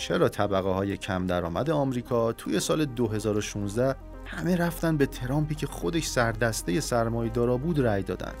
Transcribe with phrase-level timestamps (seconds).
[0.00, 6.06] چرا طبقه های کم درآمد آمریکا توی سال 2016 همه رفتن به ترامپی که خودش
[6.06, 8.32] سردسته سرمایه دارا بود رأی دادن؟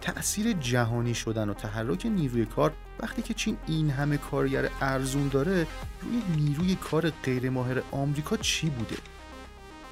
[0.00, 5.66] تأثیر جهانی شدن و تحرک نیروی کار وقتی که چین این همه کارگر ارزون داره
[6.02, 8.96] روی نیروی کار غیرماهر آمریکا چی بوده؟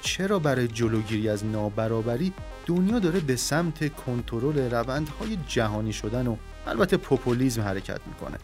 [0.01, 2.33] چرا برای جلوگیری از نابرابری
[2.65, 6.35] دنیا داره به سمت کنترل روندهای جهانی شدن و
[6.67, 8.37] البته پوپولیزم حرکت می‌کنه؟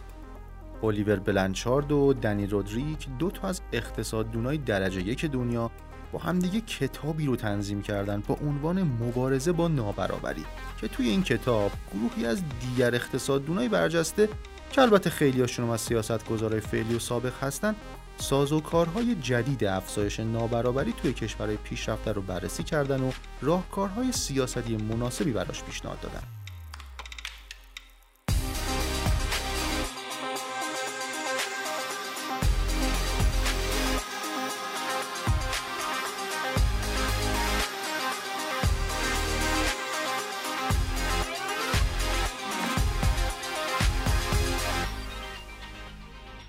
[0.82, 5.70] الیور بلنچارد و دنی رودریک دو تا از اقتصاددونای درجه یک دنیا
[6.12, 10.44] با همدیگه کتابی رو تنظیم کردن با عنوان مبارزه با نابرابری
[10.80, 14.28] که توی این کتاب گروهی از دیگر اقتصاددونای برجسته
[14.72, 17.74] که البته خیلی هاشون از سیاست گذارای فعلی و سابق هستن
[18.18, 23.10] سازوکارهای جدید افزایش نابرابری توی کشورهای پیشرفته رو بررسی کردن و
[23.42, 26.35] راهکارهای سیاستی مناسبی براش پیشنهاد دادن.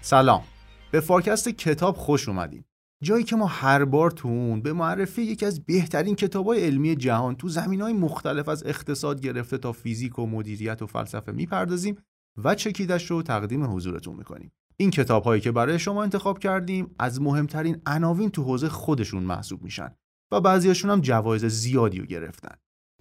[0.09, 0.44] سلام.
[0.91, 2.66] به فارکست کتاب خوش اومدید
[3.03, 7.36] جایی که ما هر بار تو اون به معرفی یکی از بهترین کتابای علمی جهان
[7.36, 7.49] تو
[7.81, 11.97] های مختلف از اقتصاد گرفته تا فیزیک و مدیریت و فلسفه می‌پردازیم
[12.44, 14.52] و چکیدش رو تقدیم حضورتون می‌کنیم.
[14.77, 19.64] این کتاب هایی که برای شما انتخاب کردیم از مهمترین عناوین تو حوزه خودشون محسوب
[19.64, 19.89] میشن
[20.31, 22.55] و بعضیاشون هم جوایز زیادی رو گرفتن.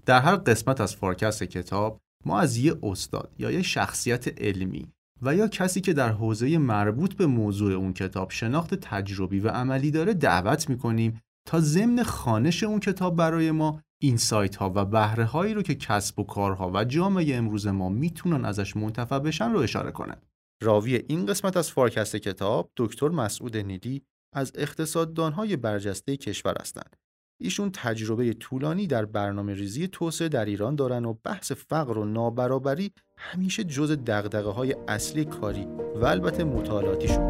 [0.07, 5.35] در هر قسمت از فارکست کتاب ما از یه استاد یا یه شخصیت علمی و
[5.35, 10.15] یا کسی که در حوزه مربوط به موضوع اون کتاب شناخت تجربی و عملی داره
[10.15, 15.55] دعوت می‌کنیم تا ضمن خانش اون کتاب برای ما این سایت ها و بهره هایی
[15.55, 19.91] رو که کسب و کارها و جامعه امروز ما می‌تونن ازش منتفع بشن رو اشاره
[19.91, 20.17] کنه.
[20.63, 24.03] راوی این قسمت از فارکست کتاب دکتر مسعود نیدی
[24.35, 26.97] از اقتصاددانهای برجسته کشور هستند
[27.39, 32.93] ایشون تجربه طولانی در برنامه ریزی توسعه در ایران دارن و بحث فقر و نابرابری
[33.17, 35.67] همیشه جز دقدقه های اصلی کاری
[35.97, 37.25] و البته مطالعاتیشون.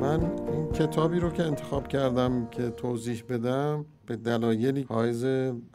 [0.00, 0.20] من
[0.52, 5.24] این کتابی رو که انتخاب کردم که توضیح بدم به دلایلی حائز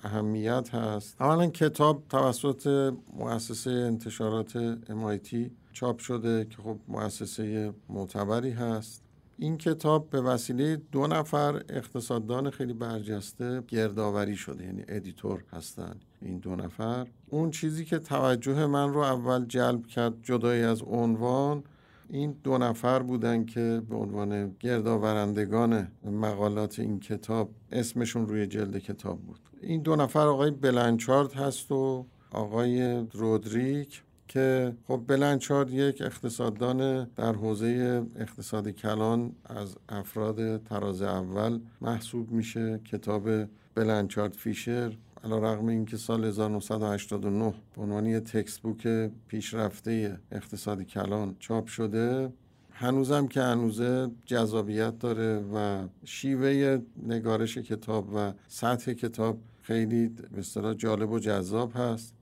[0.04, 5.36] اهمیت هست اولا کتاب توسط مؤسسه انتشارات MIT
[5.74, 9.03] چاپ شده که خب مؤسسه معتبری هست.
[9.38, 16.38] این کتاب به وسیله دو نفر اقتصاددان خیلی برجسته گردآوری شده یعنی ادیتور هستن این
[16.38, 17.07] دو نفر.
[17.30, 21.63] اون چیزی که توجه من رو اول جلب کرد جدای از عنوان
[22.09, 29.19] این دو نفر بودن که به عنوان گردآورندگان مقالات این کتاب اسمشون روی جلد کتاب
[29.19, 29.40] بود.
[29.62, 34.03] این دو نفر آقای بلنچارد هست و آقای رودریک.
[34.30, 42.80] که خب بلنچارد یک اقتصاددان در حوزه اقتصاد کلان از افراد تراز اول محسوب میشه.
[42.86, 43.30] کتاب
[43.76, 48.88] بلنچارد فیشر علا رقم این که سال 1989 به عنوان تکست بوک
[49.28, 52.34] پیشرفته اقتصاد کلان چاپ شده
[52.72, 61.12] هنوزم که هنوزه جذابیت داره و شیوه نگارش کتاب و سطح کتاب خیلی به جالب
[61.12, 62.19] و جذاب هست.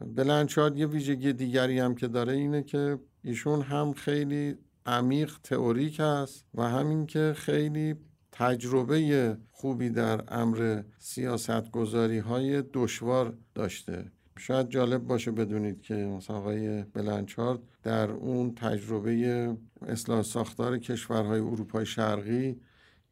[0.00, 6.44] بلنچارد یه ویژگی دیگری هم که داره اینه که ایشون هم خیلی عمیق تئوریک هست
[6.54, 7.94] و همین که خیلی
[8.32, 14.12] تجربه خوبی در امر سیاست گذاری های دشوار داشته.
[14.38, 21.86] شاید جالب باشه بدونید که مثلا آقای بلنچارد در اون تجربه اصلاح ساختار کشورهای اروپای
[21.86, 22.60] شرقی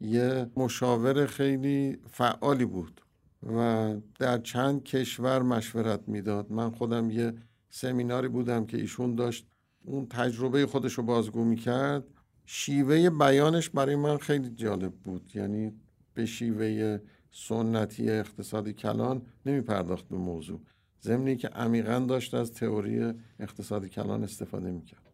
[0.00, 3.00] یه مشاور خیلی فعالی بود.
[3.42, 6.52] و در چند کشور مشورت می‌داد.
[6.52, 7.34] من خودم یه
[7.70, 9.46] سمیناری بودم که ایشون داشت
[9.84, 12.04] اون تجربه خودش رو بازگو می‌کرد.
[12.46, 15.32] شیوه بیانش برای من خیلی جالب بود.
[15.34, 15.72] یعنی
[16.14, 16.98] به شیوه
[17.30, 20.60] سنتی اقتصادی کلان نمی پرداخت به موضوع.
[21.02, 25.09] ضمنی که عمیقا داشت از تئوری اقتصادی کلان استفاده می‌کرد.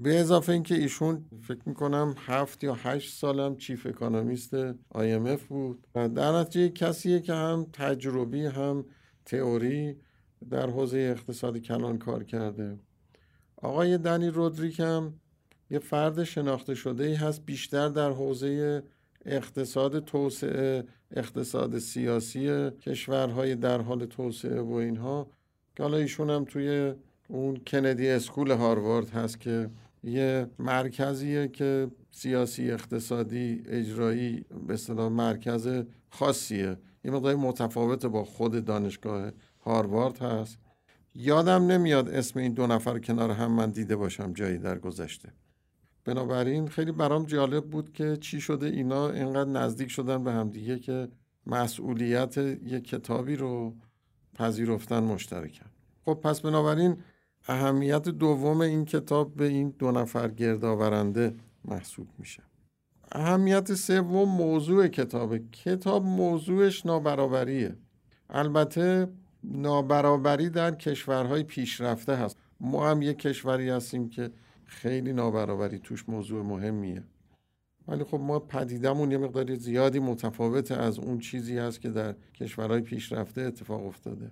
[0.00, 6.08] به اضافه اینکه ایشون فکر می‌کنم هفت یا هشت سالم چیف اکانومیست IMF بود و
[6.08, 8.84] در نتیجه کسیه که هم تجربی هم
[9.24, 9.96] تئوری
[10.50, 12.78] در حوزه اقتصاد کلان کار کرده.
[13.56, 15.14] آقای دنی رودریک هم
[15.70, 18.82] یه فرد شناخته شده ای هست بیشتر در حوزه
[19.24, 25.30] اقتصاد توسعه اقتصاد سیاسی کشورهای در حال توسعه و اینها
[25.76, 26.94] که حالا ایشون هم توی
[27.28, 29.70] اون کندی اسکول هاروارد هست که
[30.04, 36.76] یه مرکزیه که سیاسی اقتصادی اجرایی به اصطلاح مرکز خاصیه.
[37.04, 39.30] یه مقدار متفاوت با خود دانشگاه
[39.60, 40.58] هاروارد هست.
[41.14, 45.32] یادم نمیاد اسم این دو نفر کنار هم من دیده باشم جایی در گذشته.
[46.04, 51.08] بنابراین خیلی برام جالب بود که چی شده اینا اینقدر نزدیک شدن به همدیگه که
[51.46, 53.74] مسئولیت یک کتابی رو
[54.34, 55.66] پذیرفتن مشترکن.
[56.04, 56.96] خب پس بنابراین
[57.48, 62.42] اهمیت دوم این کتاب به این دو نفر گردآورنده محسوب میشه.
[63.12, 65.36] اهمیت سوم موضوع کتاب.
[65.36, 67.76] کتاب موضوعش نابرابریه.
[68.30, 69.08] البته
[69.44, 72.36] نابرابری در کشورهای پیشرفته هست.
[72.60, 74.30] ما هم یک کشوری هستیم که
[74.64, 77.02] خیلی نابرابری توش موضوع مهمیه.
[77.88, 82.80] ولی خب ما پدیدمون یه مقداری زیادی متفاوت از اون چیزی هست که در کشورهای
[82.80, 84.30] پیشرفته اتفاق افتاده.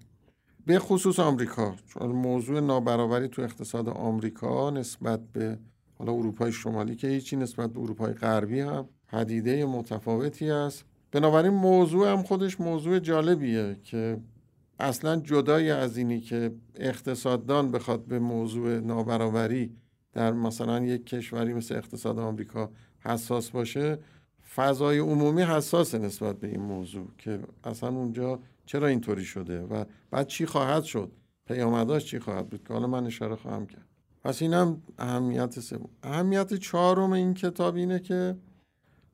[0.67, 5.59] به خصوص آمریکا چون موضوع نابرابری تو اقتصاد آمریکا نسبت به
[5.99, 10.85] حالا اروپای شمالی که هیچی نسبت به اروپای غربی هم پدیده متفاوتی است.
[11.13, 14.21] بنابراین موضوع هم خودش موضوع جالبیه که
[14.79, 19.77] اصلا جدای از اینی که اقتصاددان بخواد به موضوع نابرابری
[20.13, 22.71] در مثلا یک کشوری مثل اقتصاد آمریکا
[23.01, 23.99] حساس باشه
[24.55, 28.41] فضای عمومی حساس نسبت به این موضوع که اصلا اونجا
[28.73, 31.13] چرا اینطوری شده و بعد چی خواهد شد؟
[31.47, 33.87] پیامداش چی خواهد بود؟ که حالا من اشاره خواهم کرد.
[34.25, 35.89] پس اینم اهمیت سوم.
[36.03, 38.37] اهمیت چهارم این کتاب اینه که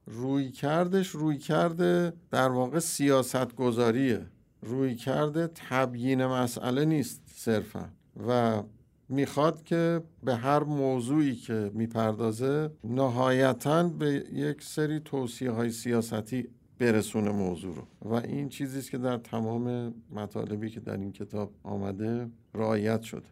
[0.06, 4.26] روی کردش روی کرده در واقع سیاست گذاریه
[4.62, 7.88] روی کرده تبیین مسئله نیست صرفا.
[8.28, 8.62] و
[9.08, 16.49] می‌خواد که به هر موضوعی که می‌پردازه نهایتا به یک سری توصیه های سیاستی
[16.79, 18.11] برسونه موضوع رو.
[18.11, 23.27] و این چیزی است که در تمام مطالبی که در این کتاب آمده رعایت شده.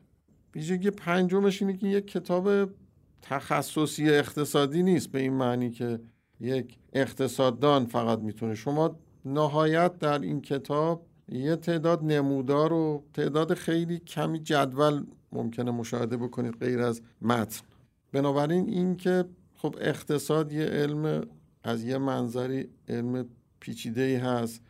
[0.54, 2.70] ویژگی پنجمش اینه که یک کتاب
[3.22, 6.00] تخصصی اقتصادی نیست به این معنی که
[6.40, 8.54] یک اقتصاددان فقط می‌تونه.
[8.54, 16.16] شما نهایت در این کتاب یه تعداد نمودار و تعداد خیلی کمی جدول ممکنه مشاهده
[16.16, 17.60] بکنید غیر از متن.
[18.12, 21.20] بنابراین این که خب اقتصاد یه علم
[21.64, 23.26] از یه منظری علم
[23.66, 24.60] پیچیده ای هست.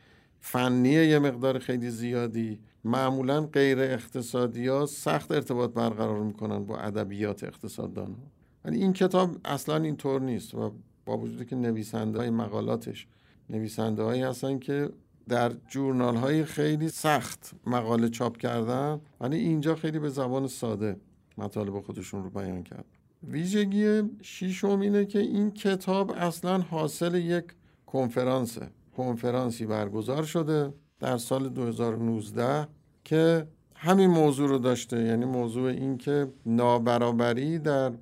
[0.41, 2.59] فنیه یه مقدار خیلی زیادی.
[2.85, 8.17] معمولا غیر اقتصادی ها سخت ارتباط برقرار می‌کنن با ادبیات اقتصاددان
[8.65, 10.73] ولی این کتاب اصلا اینطور نیست و
[11.05, 13.07] با وجودی که نویسنده های مقالاتش
[13.51, 14.91] نویسنده هایی هستن که
[15.29, 20.97] در جورنال های خیلی سخت مقاله چاپ کردن ولی اینجا خیلی به زبان ساده
[21.39, 22.85] مطالب خودشون رو بیان کرد.
[23.29, 27.45] ویژگی شیشم اینه که این کتاب اصلا حاصل یک
[27.87, 28.71] کنفرانسه.
[28.97, 32.69] کنفرانسی برگزار شده در سال 2019
[33.05, 35.03] که همین موضوع رو داشته.
[35.03, 37.93] یعنی موضوع این که نابرابری در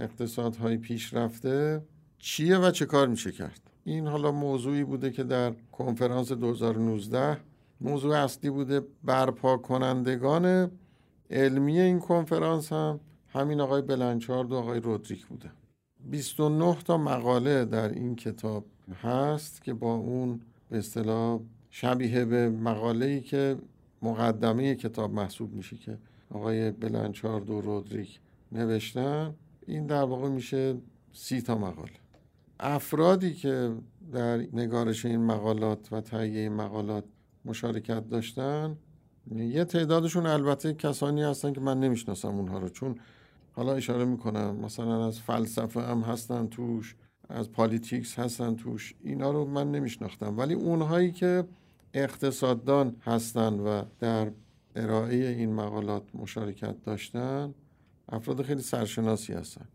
[0.00, 1.82] اقتصادهای پیشرفته
[2.18, 3.60] چیه و چه کار میشه کرد.
[3.84, 7.38] این حالا موضوعی بوده که در کنفرانس 2019
[7.80, 10.70] موضوع اصلی بوده برپا کنندگان
[11.30, 15.50] علمی این کنفرانس هم همین آقای بلنچارد و آقای رودریک بوده.
[16.10, 21.40] 29 تا مقاله در این کتاب هست که با اون به اصطلاح
[21.70, 23.56] شبیه به مقاله ای که
[24.02, 25.98] مقدمه کتاب محسوب میشه که
[26.30, 28.20] آقای بلنچارد و رودریک
[28.52, 29.34] نوشتن
[29.66, 30.76] این در واقع میشه
[31.12, 31.90] سی تا مقاله.
[32.60, 33.72] افرادی که
[34.12, 37.04] در نگارش این مقالات و تهیه مقالات
[37.44, 38.76] مشارکت داشتن
[39.36, 42.98] یه تعدادشون البته کسانی هستن که من نمی‌شناسم اونها رو چون
[43.52, 46.96] حالا اشاره می‌کنم مثلا از فلسفه هم هستن توش.
[47.28, 48.94] از politics هستن توش.
[49.00, 50.38] اینا رو من نمیشناختم.
[50.38, 51.44] ولی اونهایی که
[51.94, 54.30] اقتصاددان هستن و در
[54.76, 57.54] ارائه این مقالات مشارکت داشتن
[58.08, 59.68] افراد خیلی سرشناسی هستن.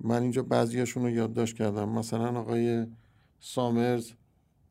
[0.00, 1.88] من اینجا بعضیاشون رو یادداشت کردم.
[1.88, 2.86] مثلا آقای
[3.40, 4.12] سامرز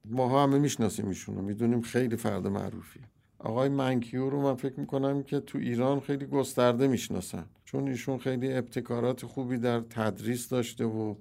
[0.06, 3.00] ماها همه می‌شناسیم ایشون می‌دونیم خیلی فرد معروفی
[3.40, 7.46] آقای منکیو رو من فکر می‌کنم که تو ایران خیلی گسترده می‌شناسن.
[7.66, 11.16] چون ایشون خیلی ابتکارات خوبی در تدریس داشته و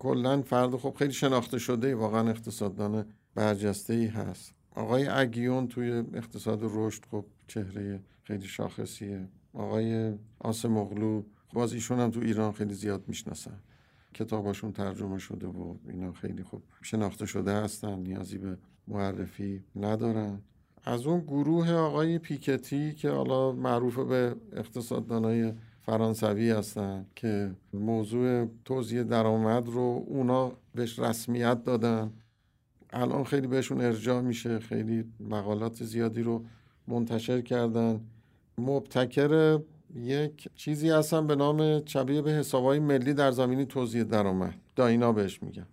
[0.00, 3.04] کلا فرد خب خیلی شناخته شده واقعا اقتصاددان
[3.34, 4.54] برجسته ای هست.
[4.74, 9.28] آقای اگیون توی اقتصاد رشد خب چهره خیلی شاخصیه.
[9.54, 13.60] آقای آسمغلو باز ایشون هم تو ایران خیلی زیاد می‌شناسن.
[14.14, 20.42] کتاباشون ترجمه شده و اینا خیلی خوب شناخته شده هستن نیازی به معرفی ندارن.
[20.84, 29.02] از اون گروه آقای پیکتی که حالا معروف به اقتصاددانای فرانسوی هستن که موضوع توزیع
[29.02, 32.12] درآمد رو اونا بهش رسمیت دادن.
[32.92, 36.44] الان خیلی بهشون ارجاع میشه خیلی مقالات زیادی رو
[36.88, 38.00] منتشر کردن.
[38.58, 39.60] مبتکر
[39.94, 44.54] یک چیزی هستن به نام شبیه به حسابهای ملی در زمینی توزیع درآمد.
[44.76, 45.66] داینا بهش میگن.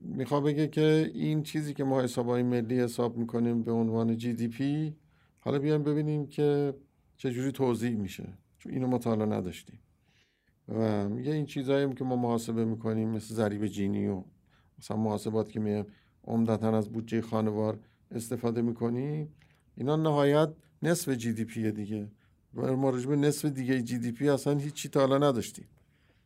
[0.00, 4.48] میخوا بگه که این چیزی که ما حسابهای ملی حساب می‌کنیم به عنوان جی دی
[4.48, 4.96] پی
[5.38, 6.74] حالا بیایم ببینیم که
[7.16, 8.39] چجوری توضیح میشه.
[8.60, 9.80] چون اینو مطالعه نداشتیم.
[10.68, 14.24] و میگه این چیزهایی که ما محاسبه می‌کنیم مثل ضریب جینی و
[14.78, 15.86] مثلا محاسبات که میگه
[16.24, 17.78] عمدتا از بودجه خانوار
[18.10, 19.34] استفاده می‌کنیم
[19.76, 20.50] اینا نهایت
[20.82, 22.10] نصف جی دی پی دیگه.
[22.54, 25.68] ما به نصف دیگه جی دی پی اصلا هیچی تا حالا نداشتیم.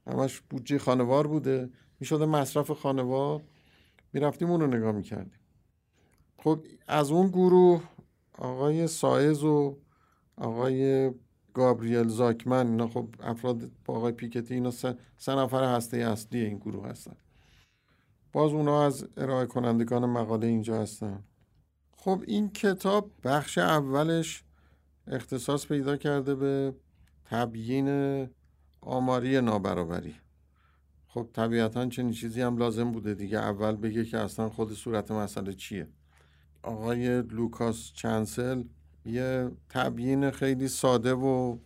[0.06, 1.70] همش بودجه خانوار بوده.
[2.00, 3.42] می‌شده مصرف خانوار.
[4.12, 5.40] می‌رفتیم اون رو نگاه می‌کردیم.
[6.38, 7.82] خب از اون گروه
[8.38, 9.78] آقای سایز و
[10.36, 11.10] آقای
[11.54, 16.58] گابریل زاکمن اینا خب افراد با آقای پیکتی اینا سه, سه نفر هسته اصلی این
[16.58, 17.16] گروه هستن.
[18.32, 21.24] باز اونا از ارائه کنندگان مقاله اینجا هستن.
[21.96, 24.44] خب این کتاب بخش اولش
[25.06, 26.74] اختصاص پیدا کرده به
[27.24, 28.28] تبیین
[28.80, 30.14] آماری نابرابری.
[31.08, 33.38] خب طبیعتا چنین چیزی هم لازم بوده دیگه.
[33.38, 35.88] اول بگه که اصلا خود صورت مسئله چیه.
[36.62, 38.64] آقای لوکاس چنسل
[39.04, 41.58] یه تبیین خیلی ساده و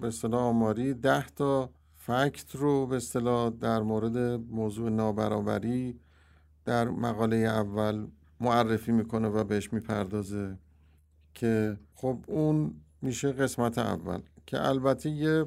[0.00, 0.94] به اصطلاح آماری.
[0.94, 4.18] ده تا فکت رو به اصطلاح در مورد
[4.50, 6.00] موضوع نابرابری
[6.64, 8.06] در مقاله اول
[8.40, 10.58] معرفی می‌کنه و بهش می‌پردازه
[11.34, 15.44] که خب اون میشه قسمت اول که البته یه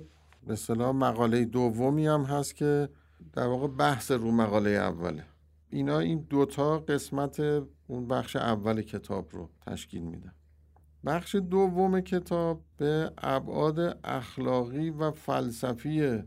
[0.47, 2.89] به اصطلاح مقاله دومی هم هست که
[3.33, 5.25] در واقع بحث رو مقاله اوله.
[5.69, 7.39] اینا این دوتا قسمت
[7.87, 10.33] اون بخش اول کتاب رو تشکیل میدن
[11.05, 16.23] بخش دوم کتاب به ابعاد اخلاقی و فلسفی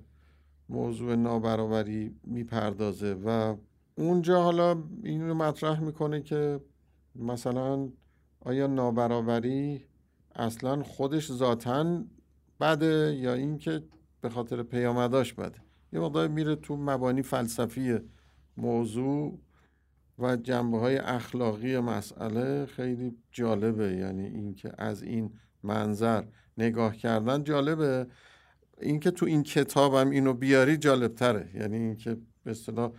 [0.68, 3.56] موضوع نابرابری می‌پردازه و
[3.94, 6.60] اونجا حالا این رو مطرح می‌کنه که
[7.14, 7.88] مثلا
[8.40, 9.84] آیا نابرابری
[10.34, 12.04] اصلا خودش ذاتا
[12.60, 13.82] بده یا اینکه
[14.20, 15.58] به خاطر پیامداش بده؟
[15.92, 17.98] یه مقدار میره تو مبانی فلسفی
[18.56, 19.38] موضوع.
[20.22, 23.92] و جنبه های اخلاقی مسئله خیلی جالبه.
[23.96, 25.30] یعنی اینکه از این
[25.62, 26.24] منظر
[26.58, 28.06] نگاه کردن جالبه.
[28.80, 32.92] اینکه تو این کتابم اینو بیاری جالب تره یعنی اینکه به اصطلاح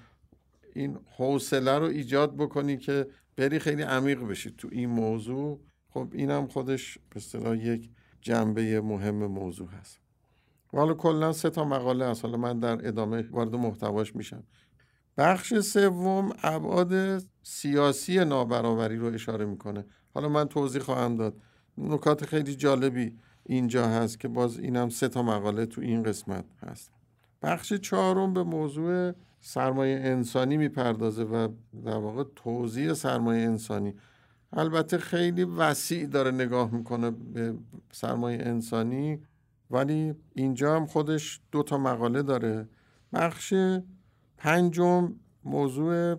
[0.76, 5.60] این حوصله رو ایجاد بکنی که بری خیلی عمیق بشی تو این موضوع.
[5.90, 7.90] خب اینم خودش به اصطلاح یک
[8.22, 10.00] جنبه مهم موضوع هست.
[10.68, 12.26] حالا کلا سه تا مقاله هست.
[12.26, 14.44] حالا من در ادامه وارد محتواش میشم.
[15.18, 19.86] بخش سوم ابعاد سیاسی نابرابری رو اشاره می‌کنه.
[20.14, 21.36] حالا من توضیح خواهم داد.
[21.78, 26.92] نکات خیلی جالبی اینجا هست که باز اینم سه تا مقاله تو این قسمت هست.
[27.42, 31.48] بخش چهارم به موضوع سرمایه انسانی می‌پردازه و
[31.86, 33.94] در واقع توضیح سرمایه انسانی.
[34.54, 37.54] البته خیلی وسیع داره نگاه می‌کنه به
[37.92, 39.20] سرمایه انسانی
[39.72, 42.70] ولی اینجا هم خودش دو تا مقاله داره.
[43.14, 43.54] بخش
[44.44, 46.16] پنجم موضوع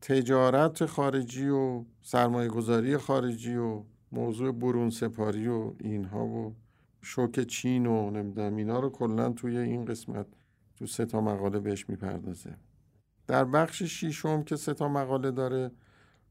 [0.00, 6.54] تجارت خارجی و سرمایه گذاری خارجی و موضوع برون سپاری و اینها و
[7.02, 10.26] شوک چین و نمی‌دونم اینا رو کلا توی این قسمت
[10.76, 12.56] تو سه تا مقاله بهش می‌پردازه.
[13.26, 15.70] در بخش شیشم که سه تا مقاله داره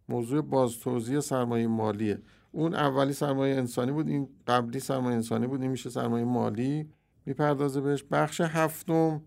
[0.09, 2.21] موضوع بازتوزیع سرمایه مالیه.
[2.51, 6.89] اون اولی سرمایه انسانی بود این قبلی سرمایه انسانی بود این میشه سرمایه مالی
[7.25, 8.03] می‌پردازه بهش.
[8.03, 9.21] بخش هفتم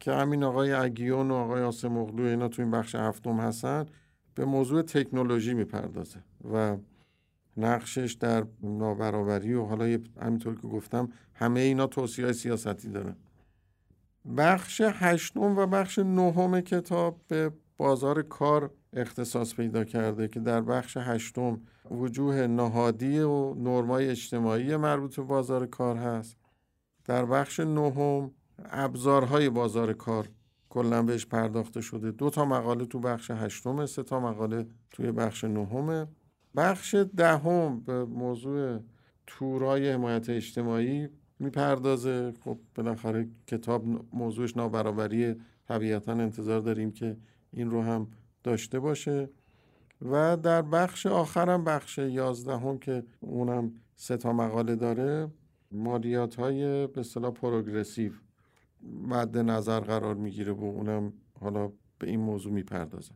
[0.00, 3.86] که همین آقای اگیون و آقای آسمغلو اینا تو این بخش هفتم هستن
[4.34, 6.18] به موضوع تکنولوژی می‌پردازه
[6.52, 6.76] و
[7.56, 13.16] نقشش در نابرابری و حالا همینطور که گفتم همه اینا توصیه سیاستی داره.
[14.36, 20.96] بخش هشتم و بخش نهم کتاب به بازار کار اختصاص پیدا کرده که در بخش
[20.96, 26.36] هشتم وجوه نهادی و نرمای اجتماعی مربوط به بازار کار هست.
[27.04, 28.30] در بخش نهم
[28.64, 30.28] ابزارهای بازار کار
[30.68, 32.10] کلا بهش پرداخته شده.
[32.10, 36.06] دو تا مقاله تو بخش هشتم سه تا مقاله توی بخش نهمه.
[36.56, 38.78] بخش دهم به موضوع
[39.26, 42.32] تورای حمایت اجتماعی می‌پردازه.
[42.44, 45.34] خب بالاخره کتاب موضوعش نابرابری
[45.68, 47.16] طبیعتا انتظار داریم که
[47.52, 48.08] این رو هم
[48.42, 49.30] داشته باشه.
[50.02, 55.28] و در بخش آخرم بخش یازدهم که اونم سه تا مقاله داره
[55.72, 58.12] مالیات های به اصطلاح پروگرسیو.
[58.82, 63.12] مد نظر قرار می‌گیره و اونم حالا به این موضوع می‌پردازه.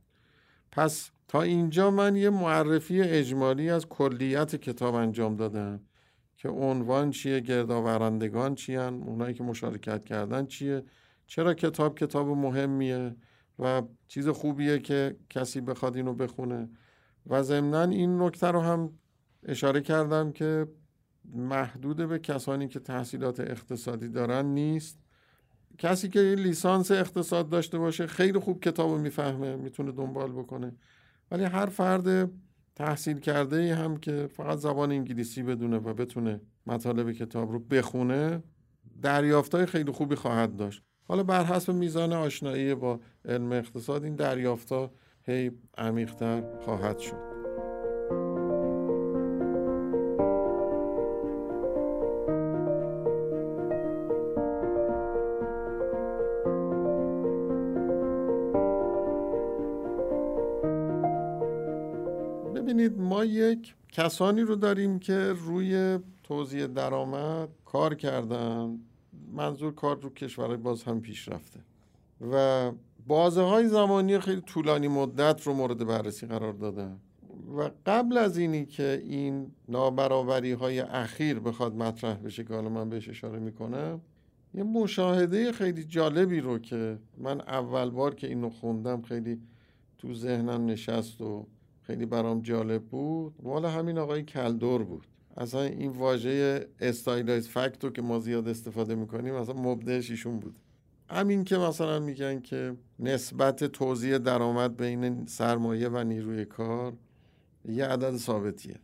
[0.72, 5.80] پس تا اینجا من یه معرفی اجمالی از کلیت کتاب انجام دادم
[6.36, 10.84] که عنوان چیه گردآورندگان چیان اونایی که مشارکت کردن چیه
[11.26, 13.16] چرا کتاب کتاب مهمیه
[13.58, 16.68] و چیز خوبیه که کسی بخواد اینو بخونه.
[17.26, 18.98] و ضمنا این نکته رو هم
[19.42, 20.66] اشاره کردم که
[21.24, 25.03] محدود به کسانی که تحصیلات اقتصادی دارن نیست.
[25.78, 30.72] کسی که لیسانس اقتصاد داشته باشه خیلی خوب کتاب رو می‌فهمه می‌تونه دنبال بکنه.
[31.30, 32.30] ولی هر فرد
[32.76, 38.42] تحصیل کرده ای هم که فقط زبان انگلیسی بدونه و بتونه مطالب کتاب رو بخونه
[39.02, 40.82] دریافتای خیلی خوبی خواهد داشت.
[41.08, 44.90] حالا بر حسب میزان آشنایی با علم اقتصاد این دریافتا
[45.22, 47.33] هی عمیقتر خواهد شد.
[63.54, 68.78] یک کسانی رو داریم که روی توزیع درآمد کار کردن.
[69.32, 71.60] منظور کار رو کشورهای باز هم پیش رفته.
[72.32, 72.72] و
[73.06, 77.00] بازه های زمانی خیلی طولانی مدت رو مورد بررسی قرار دادن.
[77.56, 82.88] و قبل از اینی که این نابرابری های اخیر بخواد مطرح بشه که حالا من
[82.88, 84.00] بهش اشاره می‌کنم
[84.54, 89.40] یه مشاهده خیلی جالبی رو که من اول بار که اینو خوندم خیلی
[89.98, 91.46] تو ذهنم نشست و
[91.86, 93.34] خیلی برام جالب بود.
[93.42, 95.06] مال همین آقای کلدور بود.
[95.36, 100.58] اصلا این واژه stylized fact و که ما زیاد استفاده می‌کنیم اصلا مبدعش ایشون بود.
[101.10, 106.92] همین که مثلا میگن که نسبت توزیع درآمد بین سرمایه و نیروی کار
[107.68, 108.76] یه عدد ثابتیه.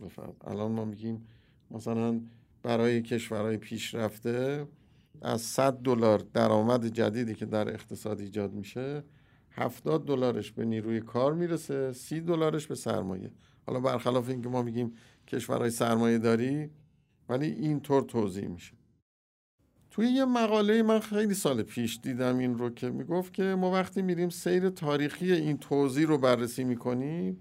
[0.00, 0.34] بفرمایید.
[0.44, 1.26] الان ما میگیم
[1.70, 2.20] مثلا
[2.62, 4.66] برای کشورهای پیشرفته
[5.22, 9.02] از 100 دلار درآمد جدیدی که در اقتصاد ایجاد میشه
[9.50, 13.30] 70 دلارش به نیروی کار می‌رسه 30 دلارش به سرمایه.
[13.66, 14.92] حالا برخلاف اینکه ما میگیم
[15.28, 16.70] کشورهای سرمایه داری
[17.28, 18.72] ولی اینطور توضیح میشه.
[19.90, 24.02] توی یه مقاله من خیلی سال پیش دیدم این رو که می‌گفت که ما وقتی
[24.02, 27.38] میریم سیر تاریخی این توضیح رو بررسی می‌کنیم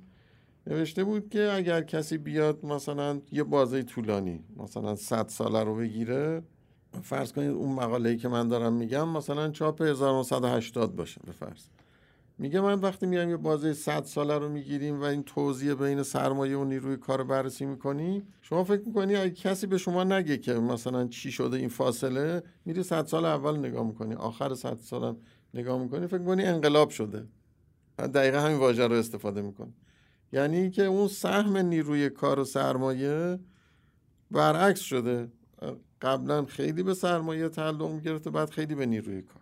[0.67, 6.43] نوشته بود که اگر کسی بیاد مثلا یه بازه طولانی مثلا 100 ساله رو بگیره
[7.03, 11.78] فرض کنید اون مقاله‌ای که من دارم میگم مثلا چاپ 1980 باشه به فرض.
[12.41, 16.57] میگه من وقتی میایم یه بازه 100 ساله رو می‌گیریم و این توزیع بین سرمایه
[16.57, 21.07] و نیروی کار بررسی می‌کنی شما فکر می‌کنی اگه کسی به شما نگه که مثلا
[21.07, 25.17] چی شده این فاصله میری 100 سال اول نگاه می‌کنی آخر 100 سال
[25.53, 27.27] نگاه می‌کنی فکر می‌کنی انقلاب شده.
[27.97, 29.73] دقیقا همین واژه رو استفاده می‌کنی.
[30.33, 33.39] یعنی که اون سهم نیروی کار و سرمایه
[34.31, 35.31] برعکس شده.
[36.01, 39.41] قبلا خیلی به سرمایه تعلق می‌گرفته بعد خیلی به نیروی کار.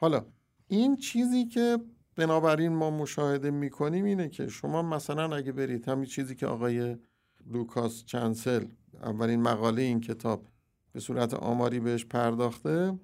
[0.00, 0.24] حالا
[0.72, 1.78] این چیزی که
[2.16, 6.96] بنابراین ما مشاهده می‌کنیم اینه که شما مثلا اگه برید همین چیزی که آقای
[7.46, 8.64] لوکاس چنسل
[9.02, 10.46] اولین مقاله این کتاب
[10.92, 12.98] به صورت آماری بهش پرداخته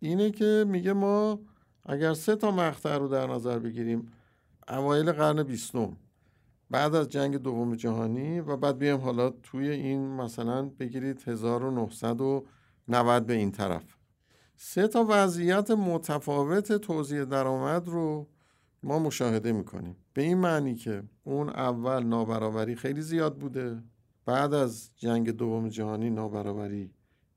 [0.00, 1.40] اینه که میگه ما
[1.86, 4.12] اگر سه تا مقطع رو در نظر بگیریم
[4.68, 5.96] اوایل قرن بیستم
[6.70, 13.34] بعد از جنگ دوم جهانی و بعد بیایم حالا توی این مثلا بگیرید 1990 به
[13.34, 13.97] این طرف.
[14.60, 18.28] سه تا وضعیت متفاوت توزیع درآمد رو
[18.82, 19.96] ما مشاهده می‌کنیم.
[20.12, 23.82] به این معنی که اون اول نابرابری خیلی زیاد بوده
[24.26, 26.90] بعد از جنگ دوم جهانی نابرابری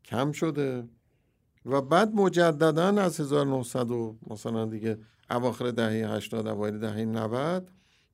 [0.05, 0.87] کم شده
[1.65, 4.97] و بعد مجددا از 1900 و مثلا دیگه
[5.29, 7.71] اواخر دهه 80 اوایل دهه 90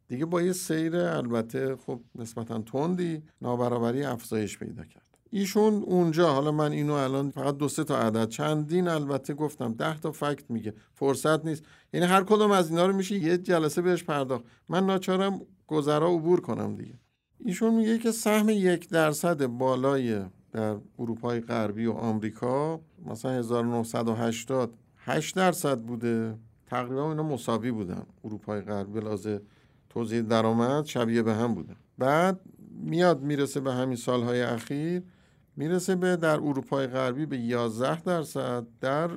[0.07, 5.06] دیگه با یه سیر البته خب نسبتا تندی نابرابری افزایش پیدا کرد.
[5.31, 9.99] ایشون اونجا حالا من اینو الان فقط دو سه تا عدد چندین البته گفتم ده
[9.99, 11.63] تا فکت میگه فرصت نیست.
[11.93, 14.45] یعنی هر کدوم از اینا رو میشه یه جلسه بهش پرداخت.
[14.69, 16.93] من ناچارم گذرا عبور کنم دیگه.
[17.45, 25.35] ایشون میگه که سهم یک درصد بالای در اروپای غربی و آمریکا مثلا 1980 8
[25.35, 26.35] درصد بوده.
[26.67, 28.05] تقریبا اینا مساوی بودن.
[28.23, 29.41] اروپای غربی لازه
[29.89, 32.39] توزیع درآمد شبیه به هم بودن بعد
[32.83, 35.03] میاد می‌رسه به همین سالهای اخیر.
[35.57, 39.09] می‌رسه به در اروپای غربی به 11 درصد در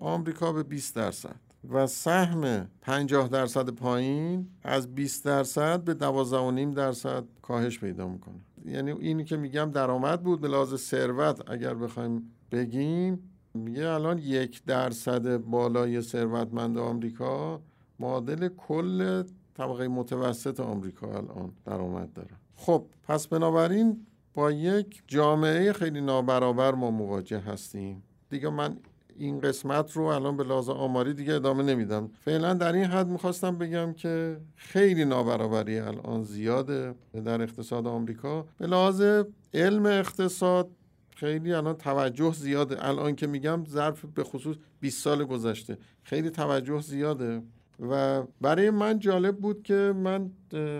[0.00, 1.36] آمریکا به 20 درصد.
[1.70, 8.40] و سهم 50 درصد پایین از 20 درصد به 12.5 درصد کاهش پیدا می‌کنه.
[8.64, 14.64] یعنی اینی که میگم درآمد بود به لحاظ ثروت اگر بخوایم بگیم میگه الان یک
[14.64, 17.60] درصد بالای ثروتمند آمریکا
[18.00, 19.22] معادل کل
[19.54, 22.30] طبقه متوسط آمریکا الان درآمد داره.
[22.56, 28.02] خب پس بنابراین با یک جامعه خیلی نابرابر ما مواجه هستیم.
[28.30, 28.76] دیگه من
[29.16, 32.10] این قسمت رو الان به لحاظ آماری دیگه ادامه نمیدم.
[32.20, 38.46] فعلا در این حد می‌خواستم بگم که خیلی نابرابری الان زیاده در اقتصاد آمریکا.
[38.58, 39.02] به لحاظ
[39.54, 40.70] علم اقتصاد
[41.16, 42.88] خیلی الان توجه زیاده.
[42.88, 47.42] الان که میگم ظرف به خصوص 20 سال گذشته خیلی توجه زیاده.
[47.90, 50.30] و برای من جالب بود که من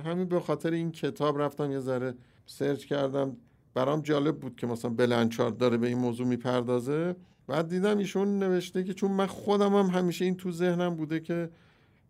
[0.04, 2.14] همین به خاطر این کتاب رفتم یه ذره
[2.46, 3.37] سرچ کردم.
[3.74, 7.16] برام جالب بود که مثلا بلنچارد داره به این موضوع می‌پردازه.
[7.46, 11.50] بعد دیدم ایشون نوشته که چون من خودم هم همیشه این تو ذهنم بوده که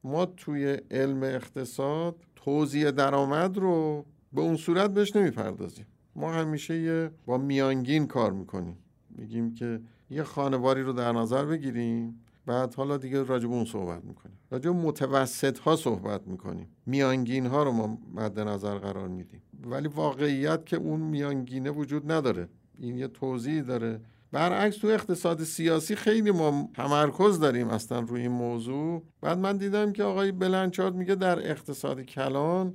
[0.05, 5.87] ما توی علم اقتصاد توزیع درآمد رو به اون صورت بهش نمی‌پردازیم.
[6.17, 8.79] ما همیشه یه با میانگین کار می‌کنیم.
[9.11, 12.21] میگیم که یه خانواری رو در نظر بگیریم.
[12.47, 14.39] بعد حالا دیگه راجب اون صحبت می‌کنیم.
[14.51, 16.69] راجب متوسط ها صحبت می‌کنیم.
[16.87, 19.43] میانگین ها رو ما مد نظر قرار میدیم.
[19.67, 22.49] ولی واقعیت که اون میانگینه وجود نداره.
[22.79, 24.01] این یه توضیح داره.
[24.33, 29.03] برعکس تو اقتصاد سیاسی خیلی ما تمرکز داریم اصلا روی این موضوع.
[29.21, 32.75] بعد من دیدم که آقای بلنچارد میگه در اقتصاد کلان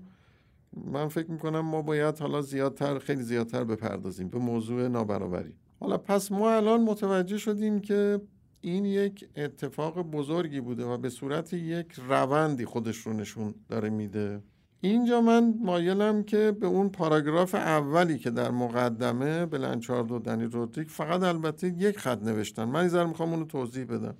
[0.85, 5.53] من فکر می‌کنم ما باید حالا زیادتر خیلی زیادتر بپردازیم به موضوع نابرابری.
[5.79, 8.21] حالا پس ما الان متوجه شدیم که
[8.61, 14.41] این یک اتفاق بزرگی بوده و به صورت یک روندی خودش رو نشون داره میده.
[14.81, 20.89] اینجا من مایلم که به اون پاراگراف اولی که در مقدمه بلنچارد و دنی رودریک
[20.89, 22.63] فقط البته یک خط نوشتن.
[22.63, 24.15] من ایزر می‌خوام اونو توضیح بدم.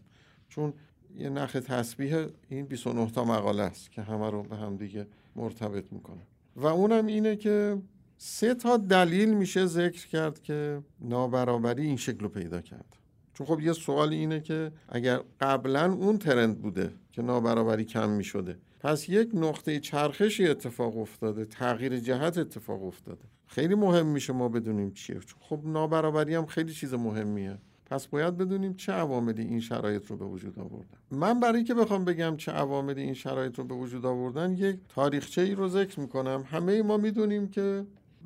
[0.50, 0.74] چون
[1.18, 5.94] یه نخ تسبیح این 29 تا مقاله است که همه رو به هم دیگه مرتبط
[5.94, 6.22] می‌کنه.
[6.56, 7.78] و اونم اینه که
[8.18, 12.96] سه تا دلیل میشه ذکر کرد که نابرابری این شکل رو پیدا کرد.
[13.34, 18.58] چون خب یه سوال اینه که اگر قبلا اون ترند بوده که نابرابری کم می‌شده
[18.80, 23.24] پس یک نقطه چرخشی اتفاق افتاده تغییر جهت اتفاق افتاده.
[23.48, 25.20] خیلی مهم میشه ما بدونیم چیه.
[25.40, 27.58] خب نابرابری هم خیلی چیز مهمیه.
[27.86, 30.98] پس باید بدونیم چه عواملی این شرایط رو به وجود آوردن.
[31.12, 35.42] من برای که بخوام بگم چه عواملی این شرایط رو به وجود آوردن یک تاریخچه
[35.42, 36.44] ای رو ذکر می‌کنم.
[36.48, 37.86] همه ما می‌دونیم که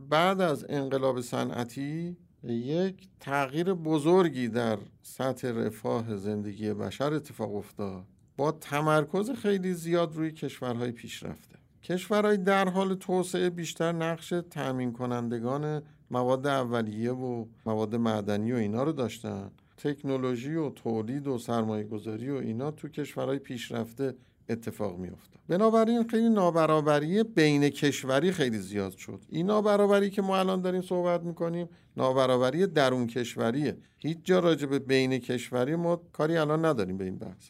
[0.10, 8.06] بعد از انقلاب صنعتی یک تغییر بزرگی در سطح رفاه زندگی بشر اتفاق افتاد.
[8.41, 11.56] با تمرکز خیلی زیاد روی کشورهای پیشرفته.
[11.84, 18.84] کشورهای در حال توسعه بیشتر نقش تأمین کنندگان مواد اولیه و مواد معدنی و اینا
[18.84, 19.51] رو داشتن.
[19.77, 24.15] تکنولوژی و تولید و سرمایه گذاری و اینا تو کشورهای پیشرفته
[24.49, 29.21] اتفاق میافته بنابراین خیلی نابرابری بین کشوری خیلی زیاد شد.
[29.30, 33.77] این نابرابری که ما الان داریم صحبت می‌کنیم نابرابری درون کشوریه.
[33.97, 37.49] هیچ جا راجع به بین کشوری ما کاری الان نداریم به این بحث.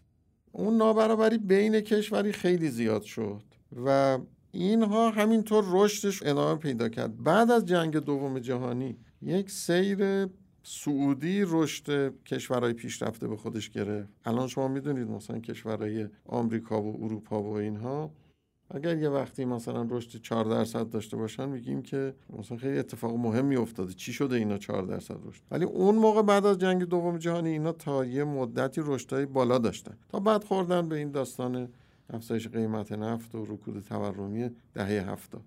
[0.52, 3.44] اون نابرابری بین کشوری خیلی زیاد شد
[3.86, 4.18] و
[4.52, 7.24] اینها همینطور رشدش ادامه پیدا کرد.
[7.24, 10.28] بعد از جنگ دوم جهانی یک سیر
[10.64, 14.10] سعودی رشد کشورهای پیشرفته به خودش گرفت.
[14.26, 18.12] الان شما می‌دونید مثلا کشورهای آمریکا و اروپا و اینها
[18.74, 23.56] اگر یه وقتی مثلا رشد 4 درصد داشته باشن میگیم که مثلا خیلی اتفاق مهمی
[23.56, 23.94] افتاده.
[23.94, 27.72] چی شده اینا 4 درصد رشد؟ ولی اون موقع بعد از جنگ دوم جهانی اینا
[27.72, 29.98] تا یه مدتی رشدهای بالا داشتن.
[30.10, 31.68] تا بعد خوردن به این داستان
[32.10, 35.42] افزایش قیمت نفت و رکود تورمی دهه هفتاد.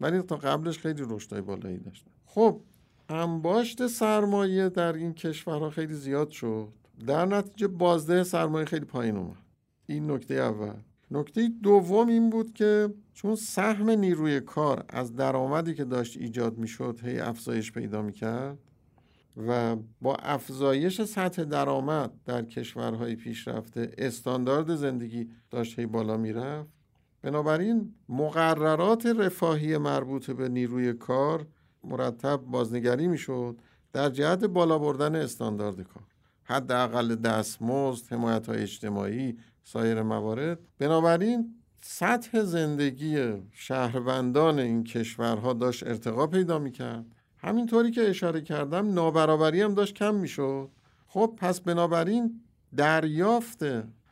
[0.00, 2.10] ولی تا قبلش خیلی رشدهای بالایی داشتن.
[2.26, 2.60] خب
[3.08, 6.68] انباشت سرمایه در این کشورها خیلی زیاد شد.
[7.06, 9.36] در نتیجه بازده سرمایه خیلی پایین اومد.
[9.86, 10.74] این نکته اول.
[11.12, 17.00] نکته دوم این بود که چون سهم نیروی کار از درآمدی که داشت ایجاد می‌شد
[17.04, 18.58] هی افزایش پیدا می‌کرد
[19.48, 26.70] و با افزایش سطح درآمد در کشورهای پیشرفته استاندارد زندگی داشت هی بالا می‌رفت.
[27.22, 31.46] بنابراین مقررات رفاهی مربوط به نیروی کار
[31.84, 33.58] مرتب بازنگری می‌شد
[33.92, 36.02] در جهت بالا بردن استاندارد کار.
[36.44, 40.58] حداقل دستمزد حمایت های اجتماعی سایر موارد.
[40.78, 47.06] بنابراین سطح زندگی شهروندان این کشورها داشت ارتقا پیدا می‌کرد.
[47.38, 50.70] همینطوری که اشاره کردم نابرابری هم داشت کم می‌شد.
[51.06, 52.40] خب پس بنابراین
[52.76, 53.62] دریافت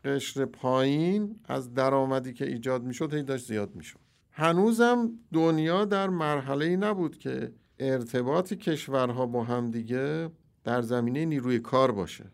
[0.04, 3.98] قشر پایین از درآمدی که ایجاد می‌شد هی داشت زیاد می‌شد.
[4.32, 10.30] هنوزم دنیا در مرحله ای نبود که ارتباط کشورها با هم دیگه
[10.64, 12.24] در زمینه نیروی کار باشه.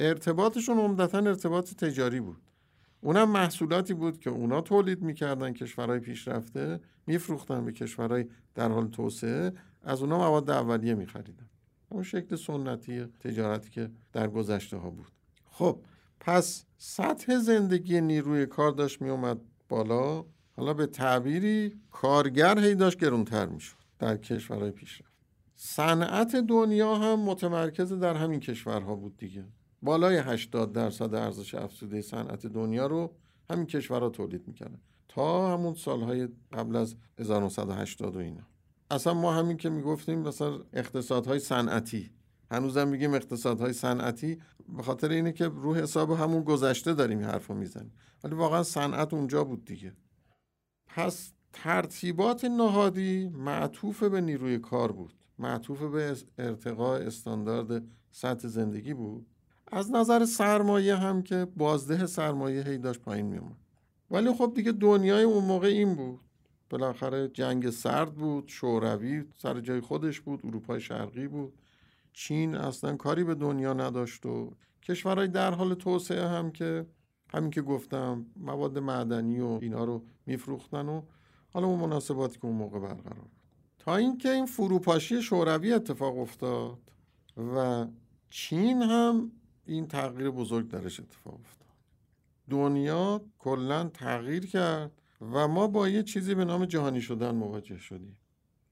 [0.00, 2.36] ارتباطشون عمدتا ارتباط تجاری بود.
[3.04, 9.52] اونم محصولاتی بود که اونا تولید می‌کردن کشورهای پیشرفته میفروختن به کشورهای در حال توسعه
[9.82, 11.48] از اونا مواد اولیه میخریدن.
[11.88, 15.12] اون شکل سنتی تجارتی که در گذشته ها بود.
[15.50, 15.80] خب
[16.20, 20.24] پس سطح زندگی نیروی کار داشت میومد بالا.
[20.56, 25.12] حالا به تعبیری کارگر هی داشت گرونتر می‌شد در کشورهای پیشرفت.
[25.56, 29.44] صنعت دنیا هم متمرکز در همین کشورها بود دیگه.
[29.84, 33.14] بالای 80 درصد ارزش افزوده صنعت دنیا رو
[33.50, 38.46] همین کشورها تولید می‌کردن تا همون سالهای قبل از 1980 و اینا.
[38.90, 42.10] اصلا ما همین که می‌گفتیم مثلا اقتصادهای صنعتی.
[42.50, 44.38] هنوزم میگیم اقتصادهای صنعتی
[44.76, 47.92] به خاطر اینه که رو حساب همون گذشته داریم حرفو می‌زنیم.
[48.24, 49.92] ولی واقعا صنعت اونجا بود دیگه.
[50.86, 55.14] پس ترتیبات نهادی معطوف به نیروی کار بود.
[55.38, 59.26] معطوف به ارتقاء استاندارد سطح زندگی بود.
[59.74, 63.56] از نظر سرمایه هم که بازده سرمایه هی داشت پایین می اومد
[64.10, 66.20] ولی خب دیگه دنیای اون موقع این بود.
[66.70, 71.52] بالاخره جنگ سرد بود شوروی سر جای خودش بود اروپای شرقی بود.
[72.12, 74.50] چین اصلا کاری به دنیا نداشت و
[74.82, 76.86] کشورهای در حال توسعه هم که
[77.28, 81.02] همین که گفتم مواد معدنی و اینا رو میفروختن و
[81.52, 83.30] حالا اون مناسباتی که اون موقع برقرار بود.
[83.78, 86.78] تا اینکه این فروپاشی شوروی اتفاق افتاد
[87.54, 87.86] و
[88.30, 89.32] چین هم
[89.66, 91.68] این تغییر بزرگ درش اتفاق افتاد.
[92.50, 98.16] دنیا کلا تغییر کرد و ما با یه چیزی به نام جهانی شدن مواجه شدیم.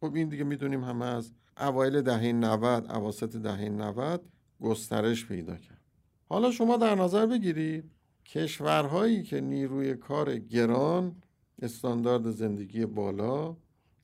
[0.00, 4.24] خب این دیگه می‌دونیم همه از اوایل دهه 90 اواسط دهه 90
[4.60, 5.80] گسترش پیدا کرد.
[6.28, 7.90] حالا شما در نظر بگیرید
[8.26, 11.22] کشورهایی که نیروی کار گران
[11.62, 13.56] استاندارد زندگی بالا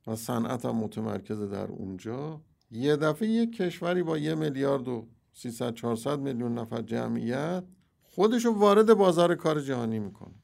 [0.06, 5.06] و صنعت هم متمرکز در اونجا یه دفعه یک کشوری با یه میلیارد و
[5.38, 7.64] 300 400 میلیون نفر جمعیت
[8.02, 10.34] خودشو وارد بازار کار جهانی می‌کنه.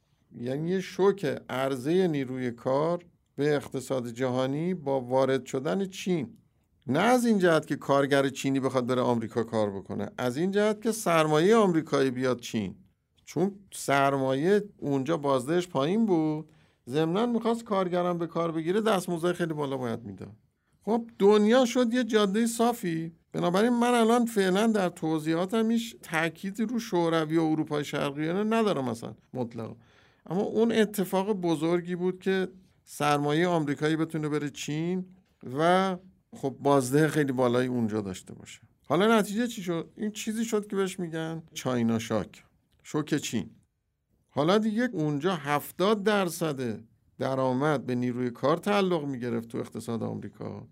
[0.41, 3.05] یعنی یه شوک عرضه نیروی کار
[3.37, 6.37] به اقتصاد جهانی با وارد شدن چین.
[6.87, 10.83] نه از این جهت که کارگر چینی بخواد بره آمریکا کار بکنه از این جهت
[10.83, 12.75] که سرمایه آمریکایی بیاد چین.
[13.25, 16.49] چون سرمایه اونجا بازدهش پایین بود
[16.89, 20.37] ضمنا می‌خواست کارگرم به کار بگیره دستمزد خیلی بالا باید می‌داد.
[20.83, 23.13] خب دنیا شد یه جاده صافی.
[23.35, 29.15] بنابراین من الان فعلا در توضیحاتم هیچ تاکید رو شوروی و اروپای شرقی ندارم مثلا
[29.33, 29.77] مطلق
[30.27, 32.49] اما اون اتفاق بزرگی بود که
[32.85, 35.07] سرمایه آمریکایی بتونه بره چین
[35.59, 35.97] و
[36.37, 38.61] خب بازده خیلی بالایی اونجا داشته باشه.
[38.87, 42.45] حالا نتیجه چی شد؟ این چیزی شد که بهش میگن چاینا شاک
[42.83, 43.51] شوک چین.
[44.29, 46.81] حالا دیگه اونجا هفتاد درصد
[47.19, 50.69] درآمد به نیروی کار تعلق می‌گرفت تو اقتصاد آمریکا.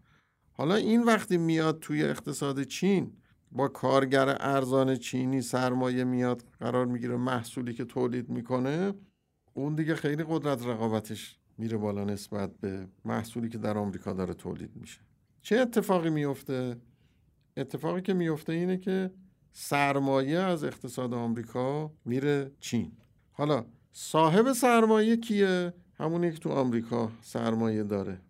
[0.53, 3.13] حالا این وقتی میاد توی اقتصاد چین
[3.53, 8.95] با کارگر ارزان چینی سرمایه میاد قرار می‌گیره محصولی که تولید می‌کنه
[9.55, 14.77] اون دیگه خیلی قدرت رقابتش میره بالا نسبت به محصولی که در آمریکا داره تولید
[14.77, 15.01] میشه.
[15.43, 16.77] چه اتفاقی میفته؟
[17.57, 19.11] اتفاقی که میفته اینه که
[19.53, 22.93] سرمایه از اقتصاد آمریکا میره چین.
[23.33, 28.21] حالا صاحب سرمایه کیه؟ همونی که تو آمریکا سرمایه داره.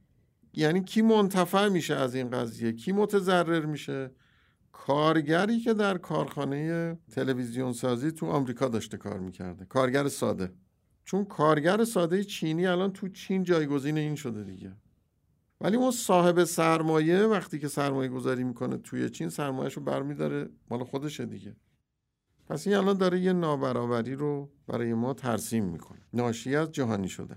[0.55, 4.11] یعنی کی منتفع میشه از این قضیه؟ کی متضرر میشه؟
[4.73, 10.53] کارگری که در کارخانه تلویزیون سازی تو آمریکا داشته کار می‌کرده کارگر ساده.
[11.05, 14.73] چون کارگر ساده چینی الان تو چین جایگزین این شده دیگه.
[15.61, 20.85] ولی اون صاحب سرمایه وقتی که سرمایه گذاری می‌کنه توی چین سرمایهش رو برمیداره مال
[20.85, 21.57] خودشه دیگه.
[22.47, 26.01] پس این الان داره یه نابرابری رو برای ما ترسیم می‌کنه.
[26.13, 27.37] ناشی از جهانی شده.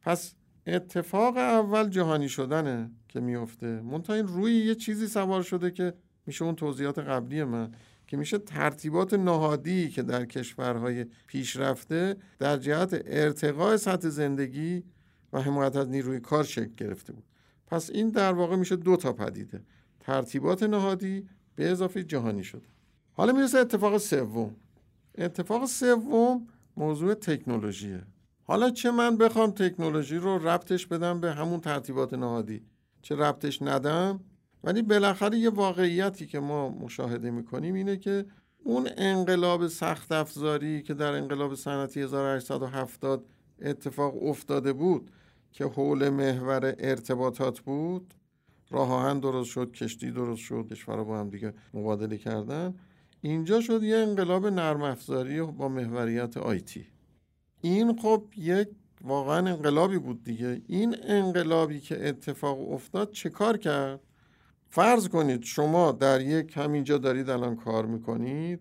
[0.00, 0.34] پس
[0.66, 3.66] اتفاق اول جهانی شدنه که میفته.
[3.66, 5.94] منتها این روی یه چیزی سوار شده که
[6.26, 7.72] میشه اون توضیحات قبلی من
[8.06, 14.84] که میشه ترتیبات نهادی که در کشورهای پیشرفته در جهت ارتقاء سطح زندگی
[15.32, 17.24] و حمایت از نیروی کار شکل گرفته بود.
[17.66, 19.62] پس این در واقع میشه دو تا پدیده.
[20.00, 22.66] ترتیبات نهادی به اضافه جهانی شده.
[23.12, 24.56] حالا می‌رسه اتفاق سوم.
[25.18, 26.46] اتفاق سوم
[26.76, 28.02] موضوع تکنولوژیه.
[28.44, 32.62] حالا چه من بخوام تکنولوژی رو ربطش بدم به همون ترتیبات نهادی؟
[33.02, 34.20] چه ربطش ندم؟
[34.64, 38.26] ولی بالاخره یه واقعیتی که ما مشاهده می‌کنیم اینه که
[38.64, 43.26] اون انقلاب سخت افزاری که در انقلاب صنعتی 1870
[43.62, 45.10] اتفاق افتاده بود
[45.52, 48.14] که حول محور ارتباطات بود
[48.70, 52.74] راه آهن درست شد کشتی درست شد کشورها با هم دیگه مبادله کردن.
[53.20, 56.86] اینجا شد یه انقلاب نرم افزاری با محوریت آیتی
[57.62, 58.68] این خب یک
[59.00, 60.62] واقعا انقلابی بود دیگه.
[60.66, 64.00] این انقلابی که اتفاق افتاد چه کار کرد؟
[64.70, 68.60] فرض کنید شما در یک همینجا دارید الان کار می‌کنید.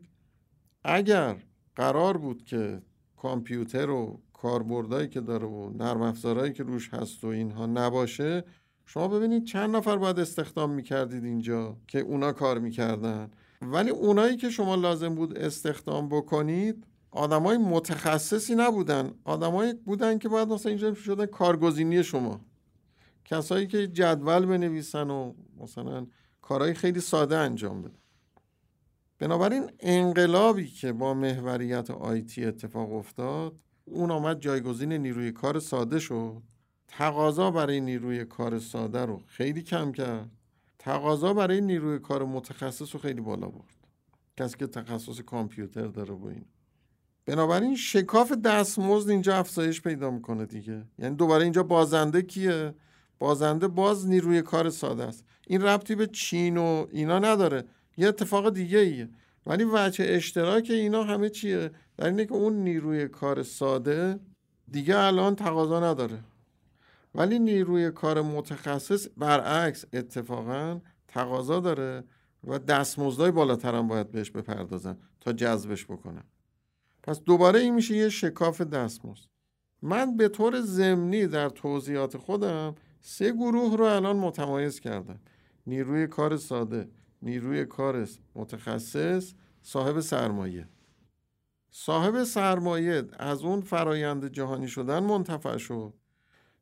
[0.84, 1.36] اگر
[1.76, 2.82] قرار بود که
[3.18, 8.44] کامپیوتر و کاربردهایی که داره و نرم افزارهایی که روش هست و اینها نباشه
[8.86, 13.32] شما ببینید چند نفر باید استخدام می‌کردید اینجا که اونا کار می‌کردن.
[13.62, 19.14] ولی اونایی که شما لازم بود استخدام بکنید آدمای متخصصی نبودن.
[19.24, 22.42] آدمایی بودن که باید مثلا اینجا شدن کارگزینی شما.
[23.26, 26.08] کسایی که جدول بنویسن و مثلا
[26.42, 27.98] کارهای خیلی ساده انجام بدن.
[29.20, 36.42] بنابراین انقلابی که با محوریت آیتی اتفاق افتاد اون آمد جایگزین نیروی کار ساده شد.
[36.88, 40.32] تقاضا برای نیروی کار ساده رو خیلی کم کرد.
[40.80, 43.88] تقاضا برای نیروی کار متخصص رو خیلی بالا برد.
[44.38, 46.46] کسی که تخصص کامپیوتر داره و این
[47.26, 50.86] بنابراین شکاف دستمزد اینجا افزایش پیدا می‌کنه دیگه.
[51.00, 52.74] یعنی دوباره اینجا بازنده کیه؟
[53.20, 55.26] بازنده باز نیروی کار ساده است.
[55.48, 57.64] این ربطی به چین و اینا نداره.
[57.98, 59.10] یه اتفاق دیگه ایه.
[59.46, 64.20] ولی وجه اشتراک اینا همه چیه؟ در اینه که اون نیروی کار ساده
[64.72, 66.20] دیگه الان تقاضا نداره.
[67.16, 72.04] ولی نیروی کار متخصص برعکس اتفاقا تقاضا داره
[72.48, 76.24] و دستمزدای بالاتر هم باید بهش بپردازن تا جذبش بکنن.
[77.04, 79.26] پس دوباره این میشه یه شکاف دستمزد.
[79.82, 85.20] من به طور ضمنی در توضیحات خودم سه گروه رو الان متمایز کردم.
[85.68, 86.90] نیروی کار ساده
[87.22, 90.68] نیروی کار متخصص صاحب سرمایه.
[91.72, 95.94] صاحب سرمایه از اون فرایند جهانی شدن منتفع شد.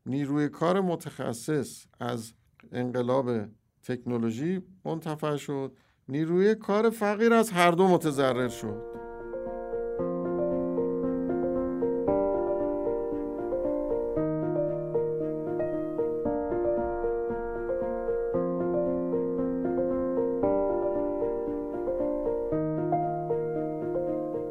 [0.06, 2.34] نیروی کار متخصص از
[2.72, 3.46] انقلاب
[3.84, 5.78] تکنولوژی منتفع شد.
[6.10, 8.99] نیروی کار فقیر از هر دو متضرر شد.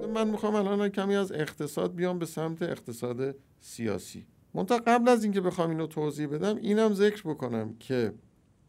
[0.08, 4.26] من می‌خوام الان کمی از اقتصاد بیام به سمت اقتصاد سیاسی.
[4.54, 8.14] منتها قبل از اینکه بخوام اینو توضیح بدم اینم ذکر بکنم که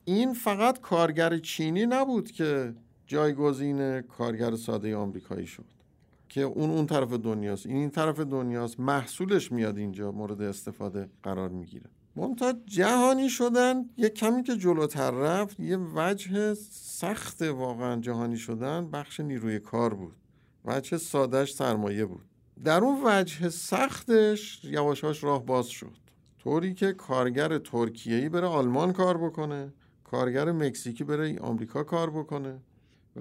[0.06, 2.73] این فقط کارگر چینی نبود که
[3.08, 5.65] جایگزین کارگر ساده آمریکایی شد
[6.30, 7.65] که اون اون طرف دنیاست.
[7.65, 11.86] این این طرف دنیاست محصولش میاد اینجا مورد استفاده قرار می‌گیره.
[12.15, 19.19] منتها جهانی شدن یه کمی که جلوتر رفت یه وجه سخت واقعا جهانی شدن بخش
[19.19, 20.15] نیروی کار بود.
[20.65, 22.25] وجه سادش سرمایه بود.
[22.63, 25.97] در اون وجه سختش یواشاش راه باز شد.
[26.39, 32.59] طوری که کارگر ترکیه‌ای بره آلمان کار بکنه کارگر مکزیکی بره آمریکا کار بکنه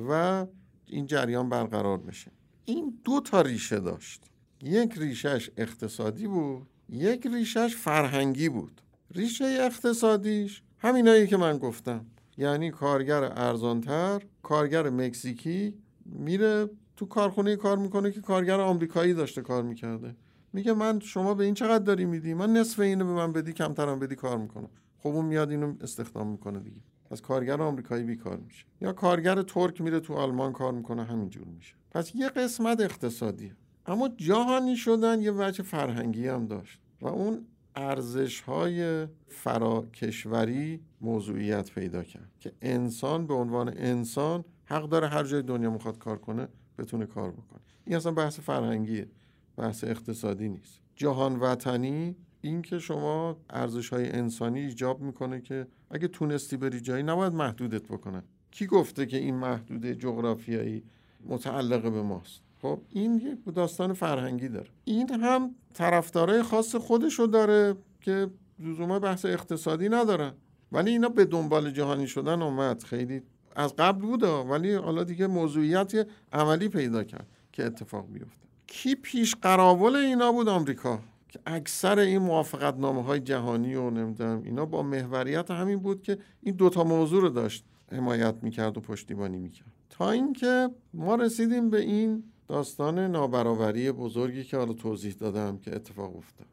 [0.09, 0.47] و
[0.87, 2.31] این جریان برقرار بشه.
[2.65, 4.25] این دو تا ریشه داشت.
[4.63, 8.81] یک ریشش اقتصادی بود یک ریشش فرهنگی بود.
[9.15, 12.07] ریشه اقتصادیش همینایی که من گفتم.
[12.37, 15.75] یعنی کارگر ارزانتر کارگر مکزیکی
[16.07, 20.17] میره تو کارخونه کار می‌کنه که کارگر آمریکایی داشته کار می‌کرده.
[20.53, 23.99] میگه من شما به این چقدر داری میدی؟ من نصف اینو به من بدی کمترم
[23.99, 24.71] بدی کار می‌کنم.
[24.99, 26.81] خب اون میاد اینو استخدام می‌کنه دیگه.
[27.11, 28.65] پس کارگر آمریکایی بیکار میشه.
[28.81, 31.75] یا کارگر ترک میره تو آلمان کار می‌کنه همینجور میشه.
[31.91, 33.57] پس یه قسمت اقتصادیه.
[33.87, 42.03] اما جهانی شدن یه وجه فرهنگی هم داشت و اون ارزش های فراکشوری موضوعیت پیدا
[42.03, 47.07] کرد که انسان به عنوان انسان حق داره هر جای دنیا می‌خواد کار کنه بتونه
[47.07, 47.61] کار بکنه.
[47.85, 49.09] این اصلا بحث فرهنگیه
[49.57, 50.81] بحث اقتصادی نیست.
[50.97, 57.03] جهان وطنی این که شما ارزش های انسانی ایجاب می‌کنه که اگه تونستی بری جایی
[57.03, 60.85] نباید محدودت بکنه کی گفته که این محدوده جغرافیایی
[61.27, 64.69] متعلق به ماست؟ خب این یک داستان فرهنگی داره.
[64.85, 70.33] این هم طرفدارای خاص خودشو داره که لزوما بحث اقتصادی ندارن.
[70.73, 72.83] ولی اینا به دنبال جهانی شدن اومد.
[72.83, 73.23] خیلی
[73.59, 79.35] از قبل بوده ولی حالا دیگه موضوعیت عملی پیدا کرد که اتفاق بیفته کی پیش
[79.35, 81.01] قراول اینا بود؟ آمریکا.
[81.29, 86.19] که اکثر این موافقت نامه های جهانی و نمی‌دونم اینا با محوریت همین بود که
[86.43, 89.73] این دوتا موضوع رو داشت حمایت می‌کرد و پشتیبانی می‌کرد.
[89.91, 96.17] تا اینکه ما رسیدیم به این داستان نابرابری بزرگی که حالا توضیح دادم که اتفاق
[96.17, 96.47] افتاد.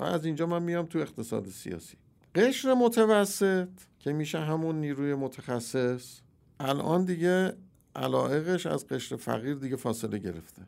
[0.00, 1.96] و از اینجا من میام تو اقتصاد سیاسی.
[2.34, 6.20] قشر متوسط که میشه همون نیروی متخصص
[6.64, 7.52] الان دیگه
[7.96, 10.62] علائقش از قشر فقیر دیگه فاصله گرفته.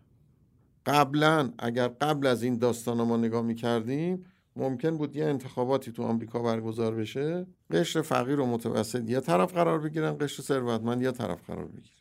[0.87, 4.25] قبلا اگر قبل از این داستان ما نگاه می‌کردیم
[4.57, 7.47] ممکن بود یه انتخاباتی تو آمریکا برگزار بشه.
[7.71, 11.95] قشر فقیر و متوسط یه طرف قرار بگیرن قشر ثروتمند یه طرف قرار بگیره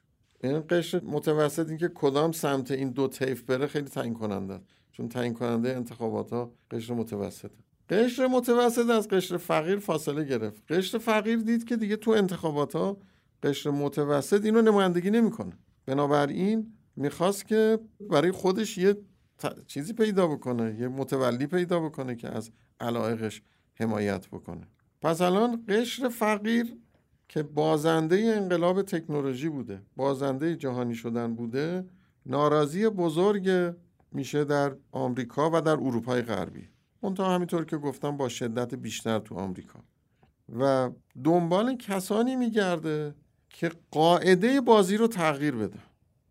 [0.44, 5.34] این قشر متوسط اینکه کدام سمت این دو طیف بره خیلی تعیین کننده چون تعیین
[5.34, 7.50] کننده انتخابات ها قشر متوسطه.
[7.90, 10.72] قشر متوسط از قشر فقیر فاصله گرفت.
[10.72, 12.98] قشر فقیر دید که دیگه تو انتخابات ها
[13.44, 15.54] قشر متوسط اینو نمایندگی نمی‌کنه.
[15.86, 17.80] بنابراین می‌خواست که
[18.10, 18.98] برای خودش یه
[19.68, 23.42] چیزی پیدا بکنه یه متولی پیدا بکنه که از علایقش
[23.74, 24.68] حمایت بکنه.
[25.02, 26.78] پس الان قشر فقیر
[27.30, 31.86] که بازنده انقلاب تکنولوژی بوده بازنده جهانی شدن بوده
[32.26, 33.76] ناراضی بزرگ
[34.12, 36.70] میشه در آمریکا و در اروپای غربی.
[37.04, 39.80] منتها همینطور که گفتم با شدت بیشتر تو آمریکا.
[40.60, 40.90] و
[41.24, 43.16] دنبال کسانی میگرده
[43.54, 45.80] که قاعده بازی رو تغییر بده.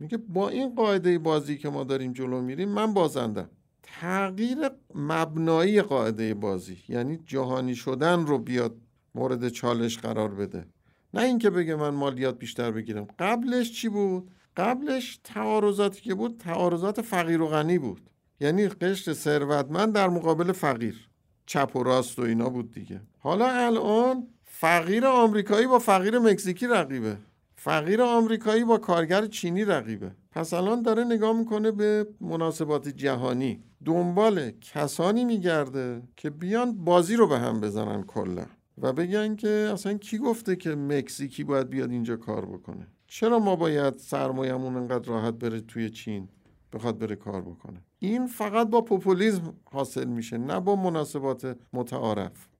[0.01, 3.51] میگه با این قاعده بازی که ما داریم جلو میریم من بازندم.
[3.83, 4.59] تغییر
[4.95, 8.77] مبنایی قاعده بازی یعنی جهانی شدن رو بیاد
[9.15, 10.67] مورد چالش قرار بده.
[11.15, 13.07] نه اینکه بگه من مالیات بیشتر بگیرم.
[13.19, 18.11] قبلش چی بود؟ قبلش تعارضاتی که بود تعارضات فقیر و غنی بود.
[18.41, 21.09] یعنی قشر ثروتمند در مقابل فقیر.
[21.47, 23.01] چپ و راست و اینا بود دیگه.
[23.19, 24.27] حالا الان
[24.63, 27.17] فقیر آمریکایی با فقیر مکزیکی رقیبه.
[27.57, 30.11] فقیر آمریکایی با کارگر چینی رقیبه.
[30.31, 33.63] پس الان داره نگاه می‌کنه به مناسبات جهانی.
[33.85, 38.47] دنبال کسانی میگرده که بیان بازی رو به هم بزنن کلا.
[38.79, 43.57] و بگن که اصلا کی گفته که مکزیکی باید بیاد اینجا کار بکنه؟ چرا ما
[43.57, 46.29] باید سرمایه‌مون انقدر راحت بره توی چین؟
[46.73, 47.85] بخواد بره کار بکنه.
[47.99, 52.52] این فقط با پوپولیزم حاصل میشه نه با مناسبات متعارف.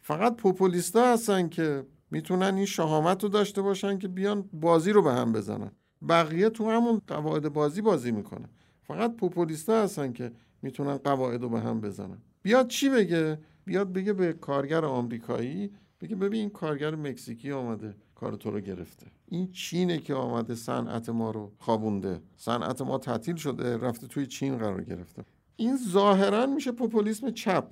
[0.00, 5.12] فقط پوپولیستا هستن که می‌تونن این شهامت رو داشته باشن که بیان بازی رو به
[5.12, 5.70] هم بزنن.
[6.08, 8.48] بقیه تو همون قواعد بازی بازی می‌کنن.
[8.82, 10.32] فقط پوپولیستا هستن که
[10.62, 12.18] می‌تونن قواعد رو به هم بزنن.
[12.42, 15.70] بیاد چی بگه؟ بیاد بگه به کارگر آمریکایی
[16.00, 19.06] بگه ببین این کارگر مکزیکی آمده کار تو رو گرفته.
[19.26, 22.20] این چینه که آمده صنعت ما رو خوابونده.
[22.36, 25.24] صنعت ما تعطیل شده رفته توی چین قرار گرفته.
[25.56, 27.64] این ظاهرا میشه پوپولیسم چپ.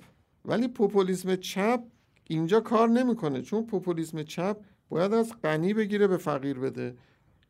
[0.45, 1.83] ولی پوپولیسم چپ
[2.31, 4.57] اینجا کار نمی‌کنه چون پوپولیسم چپ
[4.89, 6.95] باید از غنی بگیره به فقیر بده.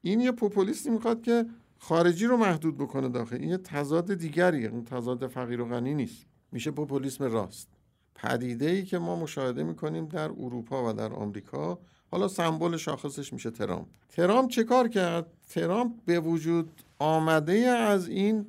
[0.01, 1.45] این یه پوپولیستی می‌خواد که
[1.77, 3.35] خارجی رو محدود بکنه داخل.
[3.35, 6.25] این یه تضاد دیگریه اون تضاد فقیر و غنی نیست.
[6.51, 7.69] میشه پوپولیسم راست.
[8.15, 11.79] پدیده ای که ما مشاهده می‌کنیم در اروپا و در آمریکا.
[12.11, 13.87] حالا سمبل شاخصش میشه ترامپ.
[14.09, 18.45] ترامپ چه کار کرد؟ ترامپ به وجود آمده از این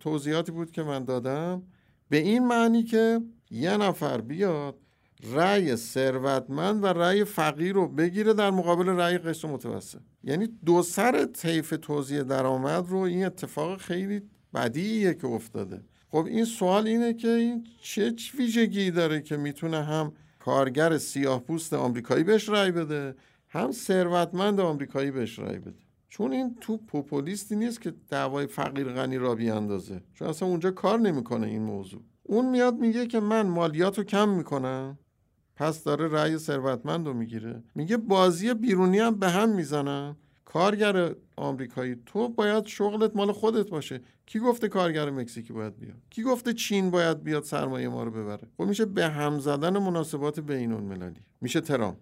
[0.00, 1.62] توضیحاتی بود که من دادم
[2.08, 4.74] به این معنی که یه نفر بیاد
[5.34, 10.00] رأی ثروتمند و رأی فقیر رو بگیره در مقابل رأی قشر متوسط.
[10.24, 14.22] یعنی دو سر طیف توزیع درآمد رو این اتفاق خیلی
[14.54, 15.82] بدیه که افتاده.
[16.08, 21.72] خب این سوال اینه که این چه ویژگی داره که می‌تونه هم کارگر سیاه پوست
[21.74, 23.14] آمریکایی بهش رأی بده
[23.48, 29.18] هم ثروتمند آمریکایی بهش رأی بده؟ چون این تو پوپولیستی نیست که دعوای فقیر غنی
[29.18, 30.02] را بیاندازه.
[30.14, 32.02] چون اصلا اونجا کار نمی‌کنه این موضوع.
[32.22, 34.98] اون میاد میگه که من مالیات رو کم می‌کنم.
[35.56, 37.62] پس داره رأی ثروتمند رو می‌گیره.
[37.74, 40.16] میگه بازی بیرونی هم به هم می‌زنن.
[40.44, 44.00] کارگر آمریکایی تو باید شغلت مال خودت باشه.
[44.26, 48.48] کی گفته کارگر مکزیکی باید بیاد؟ کی گفته چین باید بیاد سرمایه ما رو ببره؟
[48.56, 51.20] خب میشه به هم زدن مناسبات بین المللی.
[51.40, 51.96] میشه ترام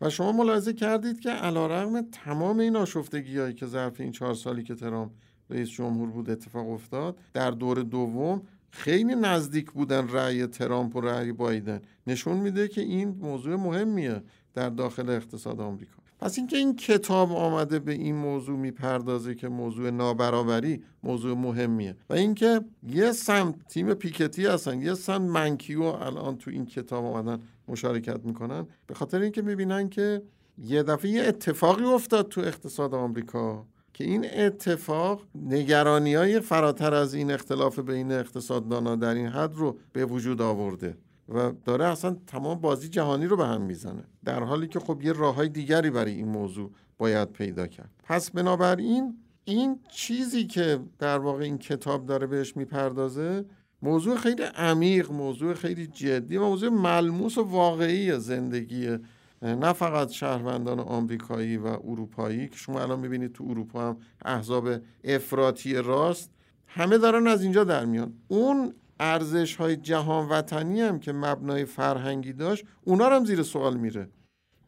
[0.00, 4.62] و شما ملاحظه کردید که علیرغم تمام این آشفتگی هایی که ظرف این چهار سالی
[4.62, 5.10] که ترام
[5.50, 8.42] رئیس جمهور بود اتفاق افتاد در دور دوم
[8.72, 11.80] خیلی نزدیک بودن رأی ترامپ و رأی بایدن.
[12.06, 14.22] نشون میده که این موضوع مهمیه
[14.54, 16.02] در داخل اقتصاد آمریکا.
[16.20, 22.14] پس اینکه این کتاب آمده به این موضوع می‌پردازه که موضوع نابرابری موضوع مهمیه و
[22.14, 28.24] اینکه یه سمت تیم پیکتی هستن یه سمت منکیو الان تو این کتاب آمدن مشارکت
[28.24, 30.22] می‌کنن به خاطر اینکه می‌بینن که
[30.58, 33.66] یه دفعه یه اتفاقی افتاد تو اقتصاد آمریکا.
[33.94, 39.78] که این اتفاق نگرانی های فراتر از این اختلاف بین اقتصاددانا در این حد رو
[39.92, 40.96] به وجود آورده
[41.28, 44.04] و داره اصلا تمام بازی جهانی رو به هم می‌زنه.
[44.24, 47.90] در حالی که خب یه راه های دیگری برای این موضوع باید پیدا کرد.
[48.04, 53.44] پس بنابراین این چیزی که در واقع این کتاب داره بهش می‌پردازه
[53.82, 58.98] موضوع خیلی عمیق موضوع خیلی جدی و موضوع ملموس و واقعی زندگی
[59.42, 64.68] نه فقط شهروندان آمریکایی و اروپایی که شما الان می‌بینید تو اروپا هم احزاب
[65.04, 66.30] افراطی راست
[66.66, 68.14] همه دارن از اینجا در میان.
[68.28, 74.08] اون ارزش های جهان وطنی هم که مبنای فرهنگی داشت اونا هم زیر سوال میره.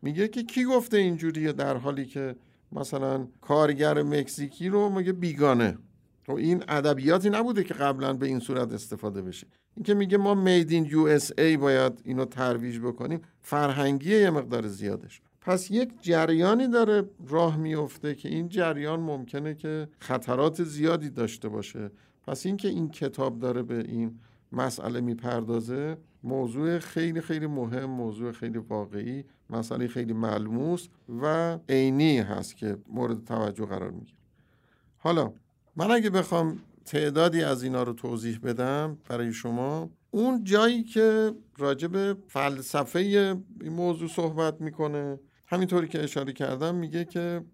[0.03, 2.37] میگه که کی گفته اینجوریه در حالی که
[2.72, 5.79] مثلا کارگر مکزیکی رو میگه بیگانه.
[6.29, 9.47] و خب این ادبیاتی نبوده که قبلا به این صورت استفاده بشه.
[9.77, 15.20] اینکه میگه ما میدین یو اس ای باید اینو ترویج بکنیم فرهنگی یه مقدار زیادش.
[15.41, 21.91] پس یک جریانی داره راه میفته که این جریان ممکنه که خطرات زیادی داشته باشه.
[22.27, 24.20] پس اینکه این کتاب داره به این
[24.53, 30.89] مسئله می‌پردازه موضوع خیلی خیلی مهم موضوع خیلی واقعی مسئله خیلی ملموس
[31.22, 34.18] و عینی هست که مورد توجه قرار می‌گیره.
[34.99, 35.33] حالا
[35.77, 39.91] من اگه بخوام تعدادی از اینا رو توضیح بدم برای شما.
[40.11, 42.99] اون جایی که راجع به فلسفه
[43.61, 47.45] این موضوع صحبت می‌کنه همینطوری که اشاره کردم میگه که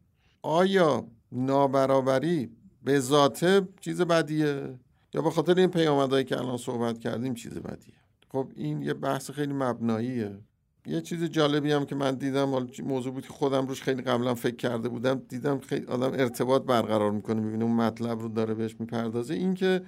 [0.42, 2.50] آیا نابرابری
[2.84, 4.78] به ذاته چیز بدیه؟
[5.14, 7.94] یا به خاطر این پیامدهایی که الان صحبت کردیم چیز بدیه؟
[8.32, 10.38] خب این یه بحث خیلی مبناییه.
[10.86, 14.56] یه چیز جالبی هم که من دیدم موضوع بود که خودم روش خیلی قبلا فکر
[14.56, 19.34] کرده بودم دیدم خیلی آدم ارتباط برقرار می‌کنه می‌بینه اون مطلب رو داره بهش می‌پردازه.
[19.34, 19.82] این که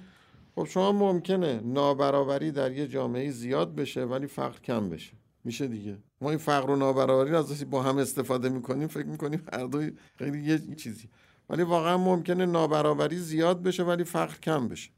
[0.55, 5.13] خب شما ممکنه نابرابری در یه جامعه زیاد بشه ولی فقر کم بشه.
[5.43, 5.97] میشه دیگه.
[6.21, 9.91] ما این فقر و نابرابری رو از با هم استفاده می‌کنیم فکر می‌کنیم هر دوی
[10.15, 11.09] خیلی یه چیزی.
[11.49, 14.89] ولی واقعا ممکنه نابرابری زیاد بشه ولی فقر کم بشه.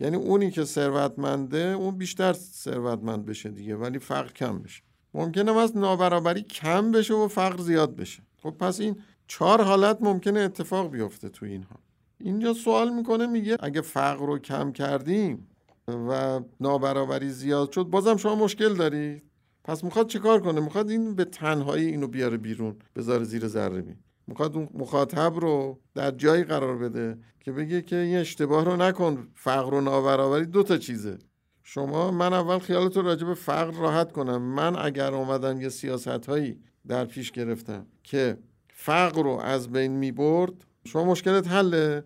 [0.00, 4.82] یعنی اونی که ثروتمنده اون بیشتر ثروتمند بشه دیگه ولی فقر کم بشه.
[5.14, 8.22] ممکنه از نابرابری کم بشه و فقر زیاد بشه.
[8.42, 8.96] خب پس این
[9.26, 11.76] چهار حالت ممکنه اتفاق بیفته تو اینها.
[12.18, 15.48] اینجا سوال می‌کنه میگه اگه فقر رو کم کردیم
[15.88, 19.22] و نابرابری زیاد شد بازم شما مشکل دارید
[19.64, 23.96] پس می‌خواد چیکار کنه؟ می‌خواد این به تنهایی اینو بیاره بیرون بذاره زیر ذره بین.
[24.26, 29.28] می‌خواد اون مخاطب رو در جایی قرار بده که بگه که این اشتباه رو نکن
[29.34, 31.18] فقر و نابرابری دو تا چیزه.
[31.62, 34.42] شما من اول خیالت راجع به فقر راحت کنم.
[34.42, 38.38] من اگر اومدم یه سیاست هایی در پیش گرفتم که
[38.68, 40.52] فقر رو از بین می برد
[40.84, 42.04] شما مشکلت حله؟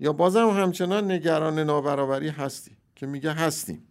[0.00, 3.84] یا بازم همچنان نگران نابرابری هستی؟ که میگه هستیم.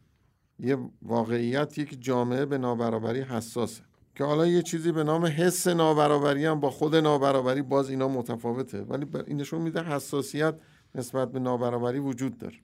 [0.60, 3.84] یه واقعیت یک جامعه به نابرابری حساسه.
[4.16, 8.82] که حالا یه چیزی به نام حس نابرابری هم با خود نابرابری باز اینا متفاوته.
[8.82, 10.56] ولی این نشون میده حساسیت
[10.96, 12.58] نسبت به نابرابری وجود داره.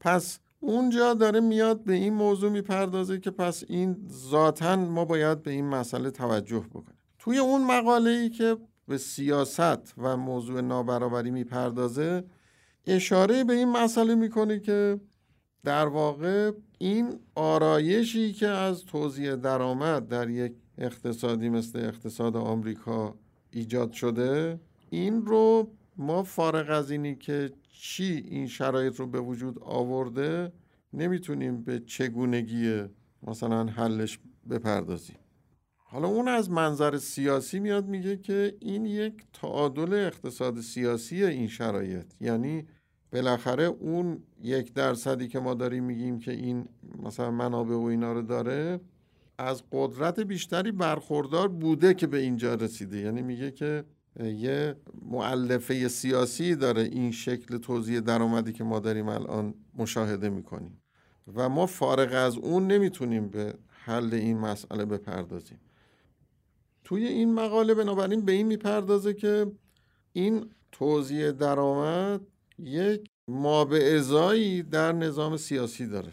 [0.00, 5.50] پس اونجا داره میاد به این موضوع می‌پردازه که پس این ذاتا ما باید به
[5.50, 6.98] این مسئله توجه بکنیم.
[7.18, 8.56] توی اون مقاله ای که
[8.88, 12.24] به سیاست و موضوع نابرابری می‌پردازه
[12.86, 15.00] اشاره به این مسئله می‌کنه که
[15.64, 23.14] در واقع این آرایشی که از توزیع درآمد در یک اقتصادی مثل اقتصاد آمریکا
[23.50, 24.60] ایجاد شده
[24.90, 27.50] این رو ما فارغ از اینی که
[27.80, 30.52] چی این شرایط رو به وجود آورده
[30.92, 32.82] نمی‌تونیم به چگونگی
[33.22, 34.18] مثلا حلش
[34.50, 35.16] بپردازیم.
[35.76, 42.06] حالا اون از منظر سیاسی میاد میگه که این یک تعادل اقتصاد سیاسی این شرایط.
[42.20, 42.66] یعنی
[43.12, 46.68] بالاخره اون یک درصدی که ما داریم میگیم که این
[47.02, 48.80] مثلا منابع و اینا رو داره
[49.38, 52.98] از قدرت بیشتری برخوردار بوده که به اینجا رسیده.
[52.98, 53.84] یعنی میگه که
[54.20, 60.82] یه معلفه سیاسی داره این شکل توزیع درآمدی که ما داریم الان مشاهده می‌کنیم.
[61.34, 65.60] و ما فارغ از اون نمی‌تونیم به حل این مسئله بپردازیم.
[66.84, 69.52] توی این مقاله بنابراین به این می‌پردازه که
[70.12, 72.20] این توزیع درآمد
[72.58, 76.12] یک ما ازایی در نظام سیاسی داره.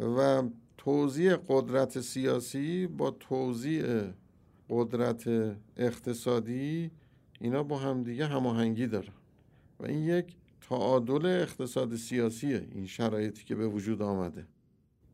[0.00, 0.42] و
[0.78, 4.02] توزیع قدرت سیاسی با توزیع
[4.70, 5.28] قدرت
[5.76, 6.90] اقتصادی
[7.40, 9.12] اینا با همدیگه هماهنگی داره
[9.80, 14.46] و این یک تعادل اقتصاد سیاسیه این شرایطی که به وجود آمده.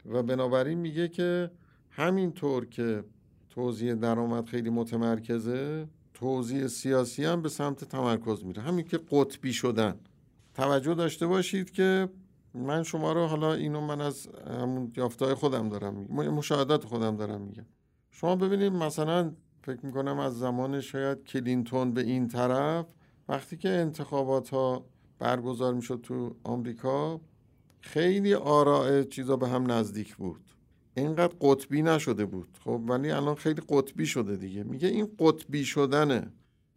[0.07, 1.51] و بنابراین میگه که
[1.91, 3.05] همینطور که
[3.51, 8.63] توزیع درآمد خیلی متمرکزه توزیع سیاسی هم به سمت تمرکز میره.
[8.63, 9.97] همین که قطبی شدن.
[10.55, 12.09] توجه داشته باشید که
[12.55, 16.35] من شما رو حالا اینو من از همون یافتهای خودم دارم میگم.
[16.35, 17.67] مشاهدات خودم دارم میگم.
[18.11, 19.33] شما ببینید مثلا
[19.67, 22.87] فکر می‌کنم از زمان شاید کلینتون به این طرف
[23.29, 24.87] وقتی که انتخابات ها
[25.19, 27.21] برگزار می‌شد تو آمریکا
[27.81, 30.41] خیلی آراء چیزا به هم نزدیک بود.
[30.95, 32.59] اینقدر قطبی نشده بود.
[32.65, 34.63] خب ولی الان خیلی قطبی شده دیگه.
[34.63, 36.33] میگه این قطبی شدن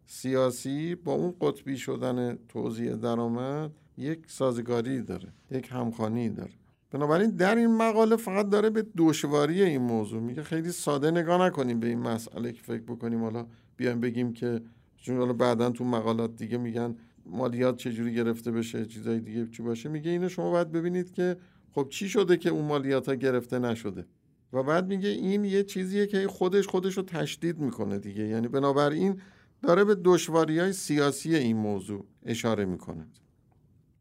[0.06, 6.59] سیاسی با اون قطبی شدن توزیع درآمد یک سازگاری داره یک همخانی داره.
[6.90, 11.80] بنابراین در این مقاله فقط داره به دشواری این موضوع میگه خیلی ساده نگاه نکنیم
[11.80, 13.22] به این مسئله که فکر بکنیم.
[13.22, 14.60] حالا بیایم بگیم که
[14.96, 19.88] چون حالا بعدا تو مقالات دیگه میگن مالیات چجوری گرفته بشه چیزای دیگه چی باشه.
[19.88, 21.36] میگه اینو شما باید ببینید که
[21.72, 24.06] خب چی شده که اون مالیات ها گرفته نشده؟
[24.52, 28.26] و بعد میگه این یه چیزیه که خودش خودش رو تشدید می‌کنه دیگه.
[28.28, 29.20] یعنی بنابراین
[29.62, 33.06] داره به دشواری های سیاسی این موضوع اشاره می‌کنه.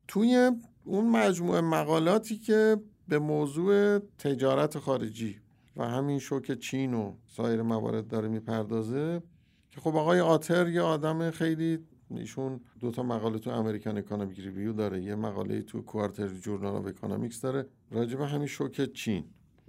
[0.07, 0.51] توی
[0.83, 2.77] اون مجموعه مقالاتی که
[3.07, 5.39] به موضوع تجارت خارجی
[5.75, 9.23] و همین شوک چین و سایر موارد داره می‌پردازه
[9.69, 14.73] که خب آقای آتر یه آدم خیلی ایشون دو تا مقاله تو American Economic Review
[14.73, 19.25] داره یه مقاله تو Quarterly Journal of Economics داره راجع به همین شوک چین.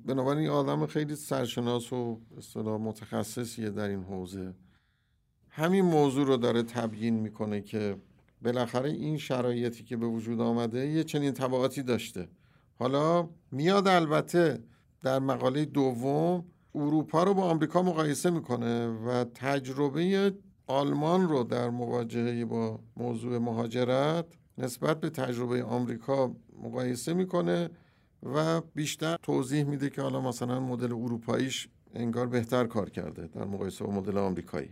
[0.06, 4.54] بنابراین این آدم خیلی سرشناس و اصطلاح متخصصیه در این حوزه.
[5.48, 7.96] همین موضوع رو داره تبیین می‌کنه که
[8.42, 12.28] بالاخره این شرایطی که به وجود آمده یه چنین تبعاتی داشته.
[12.74, 14.64] حالا میاد البته
[15.02, 20.34] در مقاله دوم اروپا رو با آمریکا مقایسه می‌کنه و تجربه
[20.66, 24.26] آلمان رو در مواجهه با موضوع مهاجرت
[24.58, 27.70] نسبت به تجربه آمریکا مقایسه می‌کنه
[28.22, 33.84] و بیشتر توضیح میده که حالا مثلا مدل اروپاییش انگار بهتر کار کرده در مقایسه
[33.84, 34.70] با مدل آمریکایی.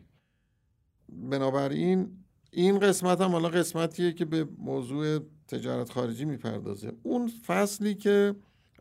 [1.08, 5.18] بنابراین این قسمت هم حالا قسمتیه که به موضوع
[5.49, 6.92] تجارت خارجی می‌پردازه.
[7.03, 8.34] اون فصلی که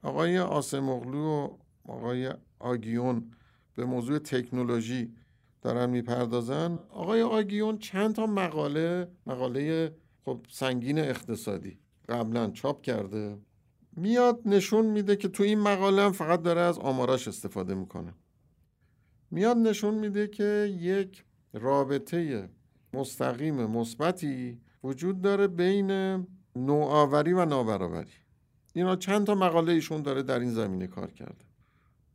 [0.04, 1.48] آقای آسمغلو و
[1.86, 3.32] آقای آگیون
[3.76, 5.14] به موضوع تکنولوژی
[5.62, 9.96] دارن می‌پردازن آقای آگیون چند تا مقاله مقاله
[10.26, 13.38] خب سنگین اقتصادی قبلا چاپ کرده
[13.96, 18.14] میاد نشون میده که تو این مقاله هم فقط داره از آماراش استفاده می‌کنه.
[19.32, 22.50] میاد نشون میده که یک رابطه
[22.98, 25.92] مستقیم مثبتی وجود داره بین
[26.56, 28.12] نوآوری و نابرابری.
[28.74, 31.46] اینا چند تا مقاله ایشون داره در این زمینه کار کرده.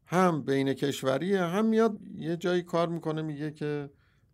[0.07, 3.91] هم بین کشوریه هم میاد یه جایی کار می‌کنه میگه که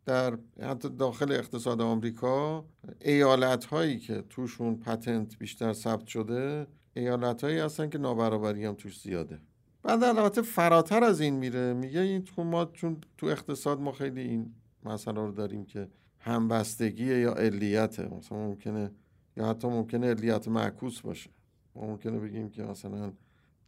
[0.07, 2.65] در حتی داخل اقتصاد آمریکا
[3.01, 9.01] ایالت هایی که توشون پتنت بیشتر ثبت شده ایالت هایی هستن که نابرابری هم توش
[9.01, 9.41] زیاده.
[9.83, 14.21] بعد البته فراتر از این میره میگه این تو ما چون تو اقتصاد ما خیلی
[14.21, 15.89] این مسئله رو داریم که
[16.19, 18.14] همبستگی یا علیته.
[18.14, 18.91] مثلا ممکنه
[19.37, 21.31] یا حتی ممکنه علیت معکوس باشه.
[21.75, 23.12] ما ممکنه بگیم که مثلا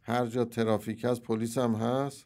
[0.01, 2.25] هر جا ترافیک هست پلیس هم هست.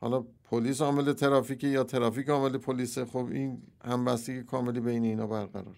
[0.00, 5.76] حالا پلیس عامل ترافیک یا ترافیک عامل پلیس خب این همبستگی کاملی بین اینا برقرار.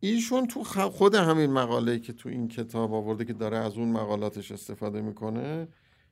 [0.00, 4.52] ایشون تو خود همین مقاله که تو این کتاب آورده که داره از اون مقالاتش
[4.52, 5.68] استفاده می‌کنه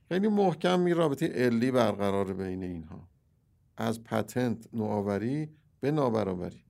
[0.08, 3.08] خیلی محکم می رابطه علی برقرار بین اینها.
[3.76, 5.48] از پتنت نوآوری
[5.80, 6.64] به نابرابری.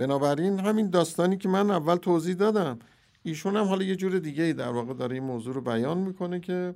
[0.00, 2.78] بنابراین همین داستانی که من اول توضیح دادم
[3.22, 6.40] ایشون هم حالا یه جور دیگه ای در واقع داره این موضوع رو بیان می‌کنه
[6.40, 6.74] که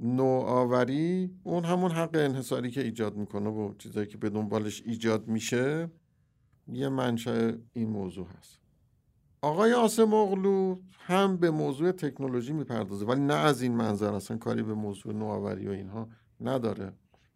[0.00, 5.90] نوآوری اون همون حق انحصاری که ایجاد می‌کنه و چیزایی که به دنبالش ایجاد میشه
[6.72, 8.58] یه منشأ این موضوع هست.
[9.42, 14.62] آقای آسم اغلو هم به موضوع تکنولوژی می‌پردازه ولی نه از این منظر اصلا کاری
[14.62, 16.08] به موضوع نوآوری و اینها
[16.40, 16.92] نداره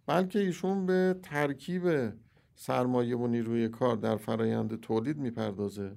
[0.07, 2.13] بلکه ایشون به ترکیب
[2.59, 5.93] سرمایه و نیروی کار در فرایند تولید می‌پردازه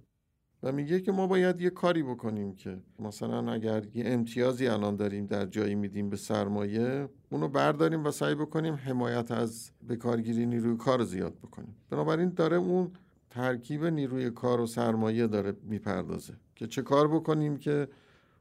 [0.63, 5.25] و میگه که ما باید یه کاری بکنیم که مثلا اگر یه امتیازی الان داریم
[5.25, 11.03] در جایی میدیم به سرمایه اونو برداریم و سعی بکنیم حمایت از بکارگیری نیروی کار
[11.03, 11.75] زیاد بکنیم.
[11.89, 12.91] بنابراین داره اون
[13.29, 17.87] ترکیب نیروی کار و سرمایه داره می‌پردازه که چه کار بکنیم که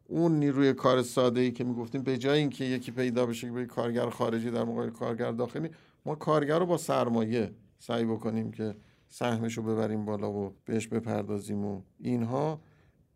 [0.08, 3.66] اون نیروی کار ساده ای که می‌گفتیم به جای اینکه یکی پیدا بشه که به
[3.66, 5.68] کارگر خارجی در مقابل کارگر داخلی
[6.06, 8.76] ما کارگر رو با سرمایه سعی بکنیم که
[9.08, 12.60] سهمش رو ببریم بالا و بهش بپردازیم و اینها.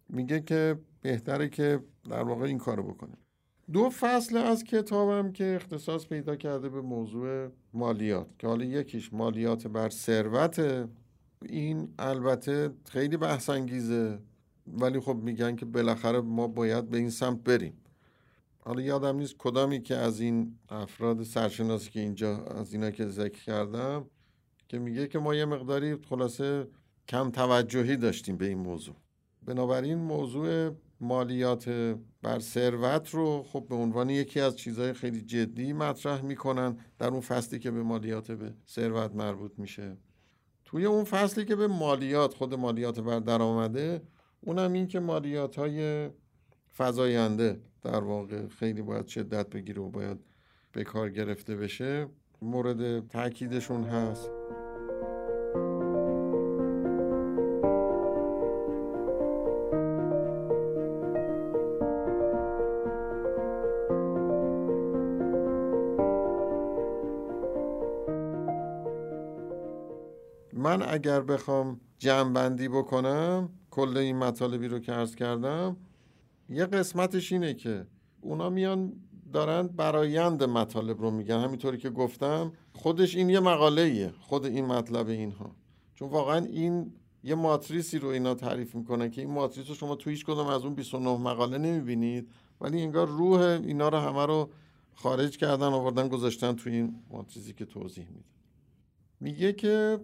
[0.09, 3.17] میگه که بهتره که در واقع این کارو بکنیم.
[3.73, 9.67] دو فصل از کتابم که اختصاص پیدا کرده به موضوع مالیات که حالا یکیش مالیات
[9.67, 10.89] بر ثروت
[11.43, 14.19] این البته خیلی بحث انگیزه
[14.67, 17.83] ولی خب میگن که بالاخره ما باید به این سمت بریم.
[18.59, 23.45] حالا یادم نیست کدامی که از این افراد سرشناسی که اینجا از اینا که ذکر
[23.45, 24.07] کردم
[24.73, 26.69] که میگه که ما یه مقداری خلاصه
[27.09, 28.95] کم توجهی داشتیم به این موضوع.
[29.43, 30.71] بنابراین موضوع
[31.01, 31.69] مالیات
[32.23, 37.21] بر ثروت رو خب به عنوان یکی از چیزهای خیلی جدی مطرح می‌کنن در اون
[37.21, 39.97] فصلی که به مالیات به ثروت مربوط میشه.
[40.65, 44.03] توی اون فصلی که به مالیات خود مالیات بر درآمده
[44.41, 46.11] اونم این که مالیات های
[46.77, 50.19] فضاینده در واقع خیلی باید شدت بگیره و باید
[50.73, 52.07] به کار گرفته بشه
[52.43, 54.42] مورد تاکیدشون هست.
[70.93, 75.77] اگر بخوام جمع بکنم کل این مطالبی رو که عرض کردم
[76.49, 77.87] یه قسمتش اینه که
[78.21, 78.93] اونا میان
[79.33, 81.41] دارن برایند مطالب رو میگن.
[81.41, 85.57] همینطوری که گفتم خودش این یه مقاله ایه خود این مطلب اینها.
[85.95, 86.93] چون واقعا این
[87.25, 90.65] یه ماتریسی رو اینا تعریف می‌کنن که این ماتریس رو شما تو هیچ کدوم از
[90.65, 92.29] اون 29 مقاله نمی‌بینید
[92.61, 94.51] ولی انگار روح اینا رو همه رو
[94.95, 98.25] خارج کردن آوردن گذاشتن تو این ماتریسی که توضیح میده.
[99.21, 100.01] میگه که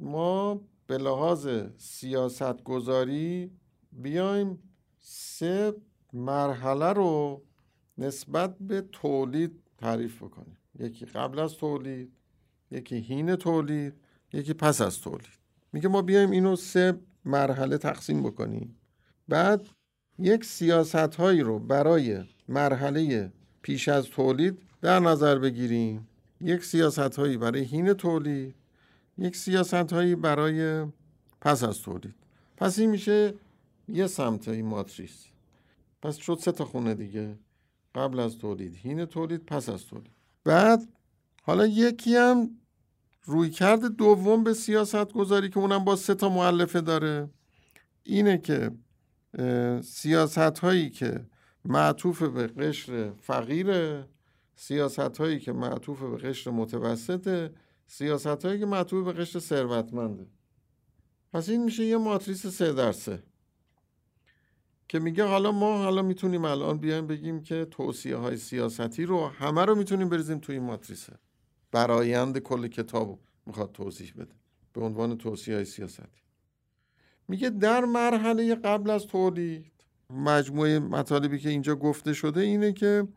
[0.00, 3.50] ما به لحاظ سیاست گذاری
[3.92, 4.58] بیایم
[4.98, 5.74] سه
[6.12, 7.42] مرحله رو
[7.98, 10.56] نسبت به تولید تعریف بکنیم.
[10.78, 12.12] یکی قبل از تولید
[12.70, 13.94] یکی هین تولید
[14.32, 15.38] یکی پس از تولید.
[15.72, 18.76] میگه ما بیایم اینو سه مرحله تقسیم بکنیم.
[19.28, 19.68] بعد
[20.18, 23.32] یک سیاست هایی رو برای مرحله
[23.62, 26.08] پیش از تولید در نظر بگیریم.
[26.40, 28.54] یک سیاست هایی برای هین تولید
[29.20, 30.86] یک سیاست هایی برای
[31.40, 32.14] پس از تولید.
[32.56, 33.34] پس این میشه
[33.88, 35.26] یه سمت این ماتریس.
[36.02, 37.38] پس شد سه تا خونه دیگه.
[37.94, 40.12] قبل از تولید هین تولید پس از تولید.
[40.44, 40.88] بعد
[41.42, 42.50] حالا یکی هم
[43.24, 47.30] روی کرد دوم به سیاست گذاری که اونم با سه تا معلفه داره.
[48.02, 48.70] اینه که
[49.82, 51.26] سیاست هایی که
[51.64, 54.08] معطوف به قشر فقیره
[54.56, 57.54] سیاست هایی که معطوف به قشر متوسطه
[57.92, 60.26] سیاست هایی که معطوف به قشر ثروتمنده.
[61.32, 63.22] پس این میشه یه ماتریس سه در سه.
[64.88, 69.64] که میگه حالا ما حالا می‌تونیم الان بیایم بگیم که توصیه های سیاستی رو همه
[69.64, 71.18] رو می‌تونیم بریزیم توی این ماتریسه
[71.72, 74.34] برایند کل کتاب می‌خواد توضیح بده.
[74.72, 76.22] به عنوان توصیه های سیاستی.
[77.28, 79.72] میگه در مرحله قبل از تولید
[80.10, 83.08] مجموعه مطالبی که اینجا گفته شده اینه که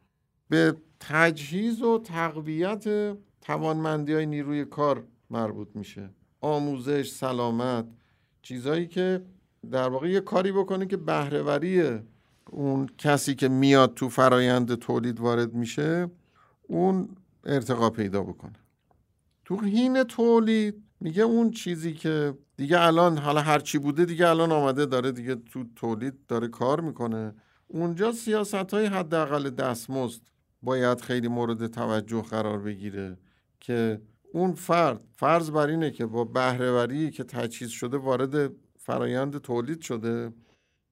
[0.49, 6.09] به تجهیز و تقویت توانمندی های نیروی کار مربوط میشه.
[6.41, 7.85] آموزش سلامت
[8.41, 9.25] چیزایی که
[9.71, 11.99] در واقع یه کاری بکنه که بهرهوری
[12.49, 16.09] اون کسی که میاد تو فرایند تولید وارد میشه
[16.67, 17.09] اون
[17.43, 18.53] ارتقا پیدا بکنه.
[19.45, 24.85] تو حین تولید میگه اون چیزی که دیگه الان حالا هرچی بوده دیگه الان آمده
[24.85, 27.33] داره دیگه تو تولید داره کار می‌کنه.
[27.67, 30.21] اونجا سیاست های حداقل دستمزد
[30.61, 33.17] باید خیلی مورد توجه قرار بگیره.
[33.63, 34.01] که
[34.33, 40.33] اون فرد فرض بر اینه که با بهرهوری که تجهیز شده وارد فرایند تولید شده.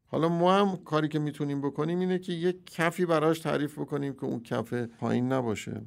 [0.07, 4.25] حالا ما هم کاری که می‌تونیم بکنیم اینه که یک کفی براش تعریف بکنیم که
[4.25, 5.81] اون کف پایین نباشه.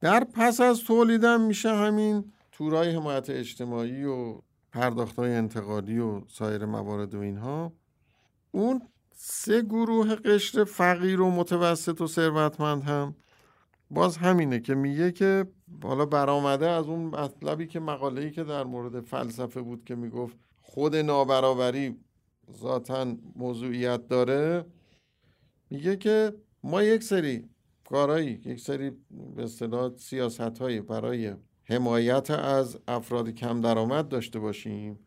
[0.00, 4.38] در پس از تولیدم میشه همین تورای حمایت اجتماعی و
[4.72, 7.72] پرداخت های انتقادی و سایر موارد و اینها.
[8.50, 8.82] اون
[9.14, 13.14] سه گروه قشر فقیر و متوسط و ثروتمند هم
[13.92, 15.46] باز همینه که میگه که
[15.82, 20.96] حالا برآمده از اون مطلبی که مقاله‌ای که در مورد فلسفه بود که می‌گفت خود
[20.96, 21.96] نابرابری
[22.52, 24.64] ذاتا موضوعیت داره.
[25.70, 26.32] میگه که
[26.64, 27.48] ما یک سری
[27.84, 28.90] کارایی یک سری
[29.36, 31.34] به اصطلاح سیاست برای
[31.64, 34.98] حمایت از افراد کم درآمد داشته باشیم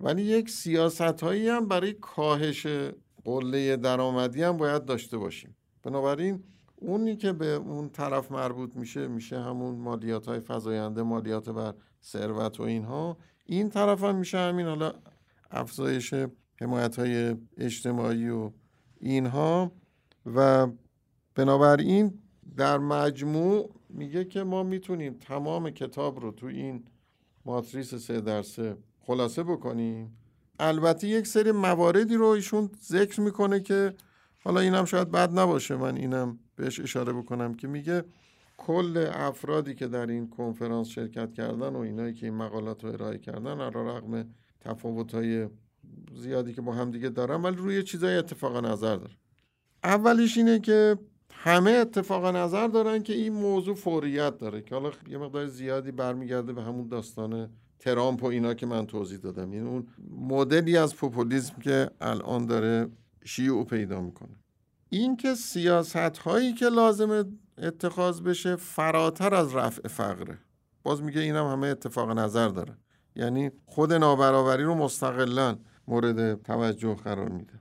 [0.00, 2.66] ولی یک سیاست هایی هم برای کاهش
[3.24, 5.56] قله درآمدی هم باید داشته باشیم.
[5.82, 6.44] بنابراین
[6.80, 12.60] اونی که به اون طرف مربوط میشه میشه همون مالیات های فضاینده مالیات بر ثروت
[12.60, 13.16] و اینها.
[13.46, 14.92] این طرف هم میشه همین حالا
[15.50, 16.14] افزایش
[16.60, 18.50] حمایت های اجتماعی و
[19.00, 19.72] اینها.
[20.34, 20.66] و
[21.34, 22.18] بنابراین
[22.56, 26.84] در مجموع میگه که ما می‌تونیم تمام کتاب رو تو این
[27.44, 30.16] ماتریس سه در سه خلاصه بکنیم.
[30.58, 33.94] البته یک سری مواردی رو ایشون ذکر می‌کنه که
[34.44, 38.04] حالا اینم شاید بد نباشه من اینم بهش اشاره بکنم که میگه
[38.56, 43.18] کل افرادی که در این کنفرانس شرکت کردن و اینایی که این مقالات رو ارائه
[43.18, 44.28] کردن علا رقم
[44.60, 45.48] تفاوت های
[46.14, 49.14] زیادی که با هم دیگه دارن ولی روی چیزای اتفاق نظر داره.
[49.84, 50.98] اولیش اینه که
[51.32, 56.52] همه اتفاق نظر دارن که این موضوع فوریت داره که حالا یه مقدار زیادی برمیگرده
[56.52, 59.52] به همون داستان ترامپ و اینا که من توضیح دادم.
[59.52, 62.88] یعنی اون مدلی از پوپولیسم که الان داره
[63.24, 64.36] شیوع پیدا می‌کنه.
[64.90, 70.38] این که سیاست هایی که لازم اتخاذ بشه فراتر از رفع فقره.
[70.82, 72.76] باز میگه اینم همه اتفاق نظر داره.
[73.16, 77.60] یعنی خود نابرابری رو مستقلا مورد توجه قرار میده.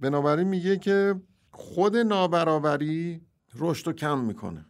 [0.00, 1.14] بنابراین میگه که
[1.50, 3.20] خود نابرابری
[3.54, 4.66] رشدو کم می‌کنه.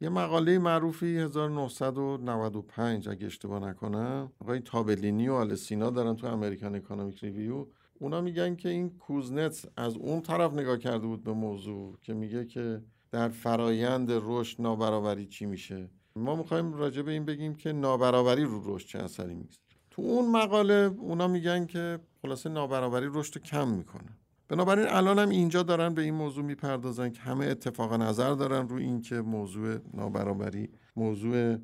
[0.00, 7.24] یه مقاله معروفی 1995 اگه اشتباه نکنم آقای تابلینی و آلسینا دارن تو American Economic
[7.24, 7.66] Review
[8.00, 12.44] اونا میگن که این کوزنتس از اون طرف نگاه کرده بود به موضوع که میگه
[12.44, 18.44] که در فرایند رشد نابرابری چی میشه؟ ما می‌خوایم راجع به این بگیم که نابرابری
[18.44, 23.42] رو رشد چه اثری می‌گذاره تو اون مقاله اونا میگن که خلاصه نابرابری رشد رو
[23.42, 24.18] کم می‌کنه.
[24.48, 28.82] بنابراین الان هم اینجا دارن به این موضوع می‌پردازن که همه اتفاق نظر دارن روی
[28.84, 31.56] اینکه موضوع نابرابری موضوع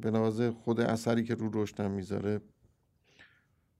[0.00, 2.40] به خود اثری که رو رشدم می‌ذاره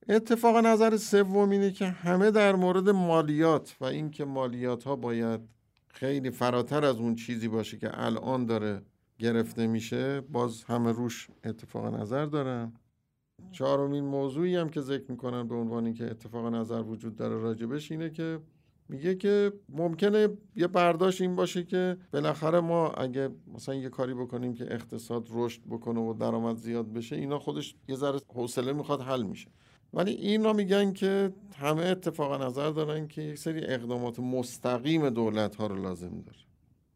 [0.09, 5.41] اتفاق نظر سوم اینه که همه در مورد مالیات و اینکه مالیات ها باید
[5.89, 8.83] خیلی فراتر از اون چیزی باشه که الان داره
[9.19, 12.73] گرفته میشه باز همه روش اتفاق نظر دارن.
[13.53, 18.11] چهارمین موضوعی هم که ذکر می‌کنن به عنوان که اتفاق نظر وجود داره راجبش اینه
[18.11, 18.41] که
[18.89, 24.55] میگه که ممکنه یه برداشت این باشه که بالاخره ما اگه مثلا یه کاری بکنیم
[24.55, 29.23] که اقتصاد رشد بکنه و درآمد زیاد بشه اینا خودش یه ذره حوصله می‌خواد حل
[29.23, 29.51] میشه.
[29.95, 35.67] ولی اینا میگن که همه اتفاق نظر دارن که یک سری اقدامات مستقیم دولت ها
[35.67, 36.39] رو لازم داره.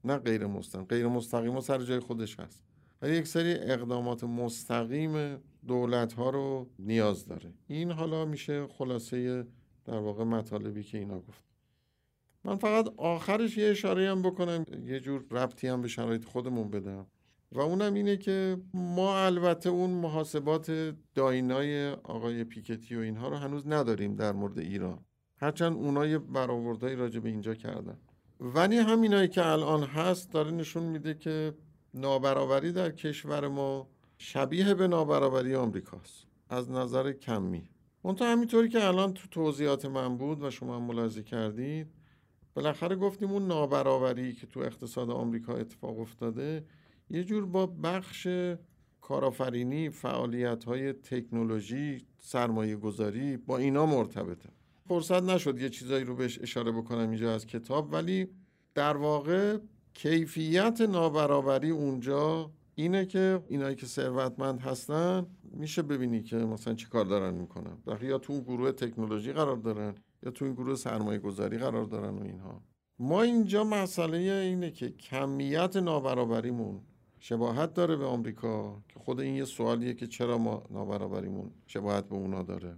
[0.04, 0.84] نه غیر مستقیم.
[0.84, 2.62] غیر مستقیم و سر جای خودش هست.
[3.02, 5.36] ولی یک سری اقدامات مستقیم
[5.66, 7.52] دولت ها رو نیاز داره.
[7.66, 9.46] این حالا میشه خلاصه
[9.84, 11.44] در واقع مطالبی که اینا گفت.
[12.44, 14.64] من فقط آخرش یه اشاره هم بکنم.
[14.86, 17.06] یه جور ربطی هم به شرایط خودمون بدم.
[17.56, 23.66] و اونم اینه که ما البته اون محاسبات داینای آقای پیکتی و اینها رو هنوز
[23.66, 25.04] نداریم در مورد ایران.
[25.40, 27.98] هرچند اونها یه برآوردهایی راجع به اینجا کردن.
[28.40, 31.54] ولی همینایی که الان هست داره نشون میده که
[31.94, 33.88] نابرابری در کشور ما
[34.18, 36.26] شبیه به نابرابری آمریکاست.
[36.50, 37.70] از نظر کمی.
[38.04, 41.86] منتها همینطوری که الان تو توضیحات من بود و شما ملاحظه کردید
[42.54, 46.64] بالاخره گفتیم اون نابرابری که تو اقتصاد آمریکا اتفاق افتاده
[47.10, 48.28] یه جور با بخش
[49.00, 54.48] کارآفرینی فعالیت های تکنولوژی سرمایه گذاری با اینا مرتبطه.
[54.88, 58.28] فرصت نشد یه چیزایی رو بهش اشاره بکنم اینجا از کتاب ولی
[58.74, 59.58] در واقع
[59.94, 67.04] کیفیت نابرابری اونجا اینه که اینایی که ثروتمند هستن میشه ببینی که مثلا چی کار
[67.04, 67.78] دارن می‌کنن.
[68.02, 72.18] یا تو اون گروه تکنولوژی قرار دارن یا تو این گروه سرمایه گذاری قرار دارن
[72.18, 72.62] و اینها.
[72.98, 76.80] ما اینجا مسئله اینه که کمیت نابرابریمون
[77.20, 82.14] شباهت داره به آمریکا که خود این یه سوالیه که چرا ما نابرابریمون شباهت به
[82.14, 82.76] اونا داره.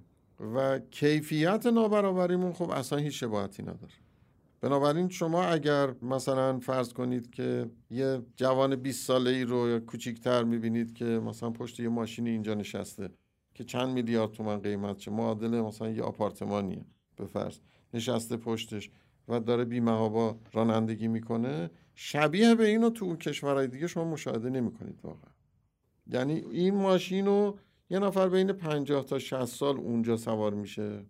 [0.54, 3.92] و کیفیت نابرابریمون خب اصلا هیچ شباهتی نداره.
[4.60, 10.44] بنابراین شما اگر مثلا فرض کنید که یه جوان 20 ساله ای رو یا کوچیکتر
[10.44, 13.10] می‌بینید که مثلا پشت یه ماشینی اینجا نشسته
[13.54, 16.84] که چند میلیارد تومن قیمت چه معادل مثلا یه آپارتمانیه
[17.16, 17.58] به فرض
[17.94, 18.90] نشسته پشتش
[19.28, 21.70] و داره بیمهابا رانندگی می‌کنه
[22.00, 25.30] شبیه به اینو تو کشورهای دیگه شما مشاهده نمی‌کنید واقعا.
[26.06, 27.58] یعنی این ماشین رو
[27.90, 31.06] یه نفر بین 50 تا 60 سال اونجا سوار میشه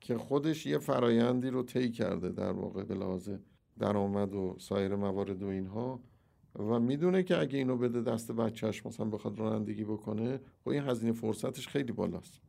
[0.00, 3.30] که خودش یه فرایندی رو طی کرده در واقع به لحاظ
[3.78, 6.00] درآمد و سایر موارد و اینها.
[6.58, 11.12] و می‌دونه که اگه اینو بده دست بچهش مثلا بخواد رانندگی بکنه خب این هزینه
[11.12, 12.40] فرصتش خیلی بالاست.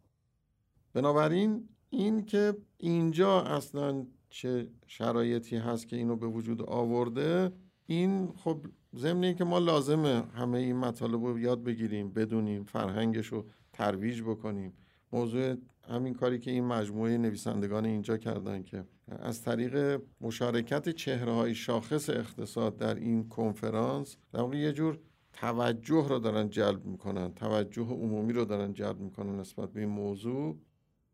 [0.93, 7.51] بنابراین این که اینجا اصلا چه شرایطی هست که اینو به وجود آورده
[7.90, 8.66] این خب
[8.96, 14.74] ضمن که ما لازمه همه این مطالب رو یاد بگیریم بدونیم فرهنگش رو ترویج بکنیم.
[15.14, 15.56] موضوع
[15.88, 22.10] همین کاری که این مجموعه نویسندگان اینجا کردن که از طریق مشارکت چهره های شاخص
[22.10, 25.00] اقتصاد در این کنفرانس در واقع یه جور
[25.34, 30.58] توجه رو دارن جلب می‌کنن توجه عمومی رو دارن جلب می‌کنن نسبت به این موضوع.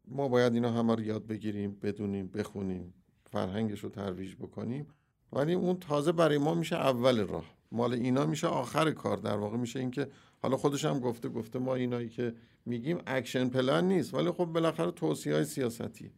[0.08, 2.94] ما باید اینا همه رو یاد بگیریم بدونیم بخونیم
[3.32, 4.88] فرهنگش رو ترویج بکنیم.
[5.34, 7.46] ولی اون تازه برای ما میشه اول راه.
[7.72, 9.18] مال اینا میشه آخر کار.
[9.18, 10.08] در واقع میشه اینکه
[10.42, 12.34] حالا خودش هم گفته گفته ما اینایی که
[12.66, 14.14] میگیم action plan نیست.
[14.14, 16.12] ولی خب بالاخره توصیه های سیاستی.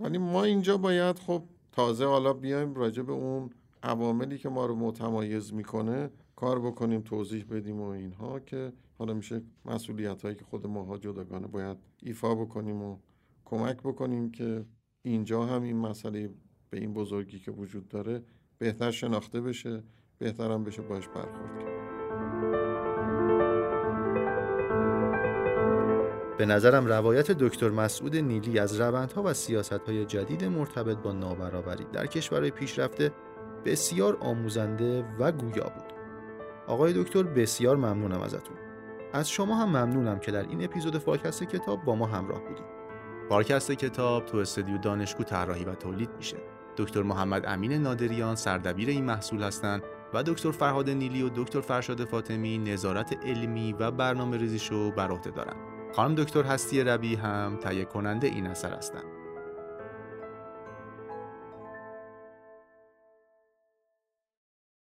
[0.00, 1.42] ولی ما اینجا باید خب
[1.72, 3.50] تازه حالا بیایم راجع به اون
[3.82, 9.42] عواملی که ما رو متمایز می‌کنه کار بکنیم توضیح بدیم و اینها که حالا میشه
[9.64, 12.98] مسئولیت هایی که خود ماها جداگانه باید ایفا بکنیم و
[13.44, 14.64] کمک بکنیم که
[15.02, 16.30] اینجا هم این مسئله
[16.70, 18.22] به این بزرگی که وجود داره
[18.58, 19.82] بهتر شناخته بشه
[20.18, 21.74] بهترم بشه باش برخورد کرد
[26.38, 32.06] به نظرم روایت دکتر مسعود نیلی از روندها و سیاستهای جدید مرتبط با نابرابری در
[32.06, 33.12] کشورهای پیشرفته
[33.64, 35.92] بسیار آموزنده و گویا بود.
[36.66, 38.56] آقای دکتر بسیار ممنونم ازتون.
[39.12, 42.64] از شما هم ممنونم که در این اپیزود فارکست کتاب با ما همراه بودید.
[43.28, 46.36] فارکست کتاب تو استودیو دانشگو طراحی و تولید میشه.
[46.76, 49.82] دکتر محمد امین نادریان سردبیر این محصول هستند
[50.14, 55.30] و دکتر فرهاد نیلی و دکتر فرشاد فاطمی نظارت علمی و برنامه ریزیشو بر عهده
[55.30, 55.56] دارند.
[55.92, 59.13] خانم دکتر هستی ربی هم تهیه کننده این اثر هستند.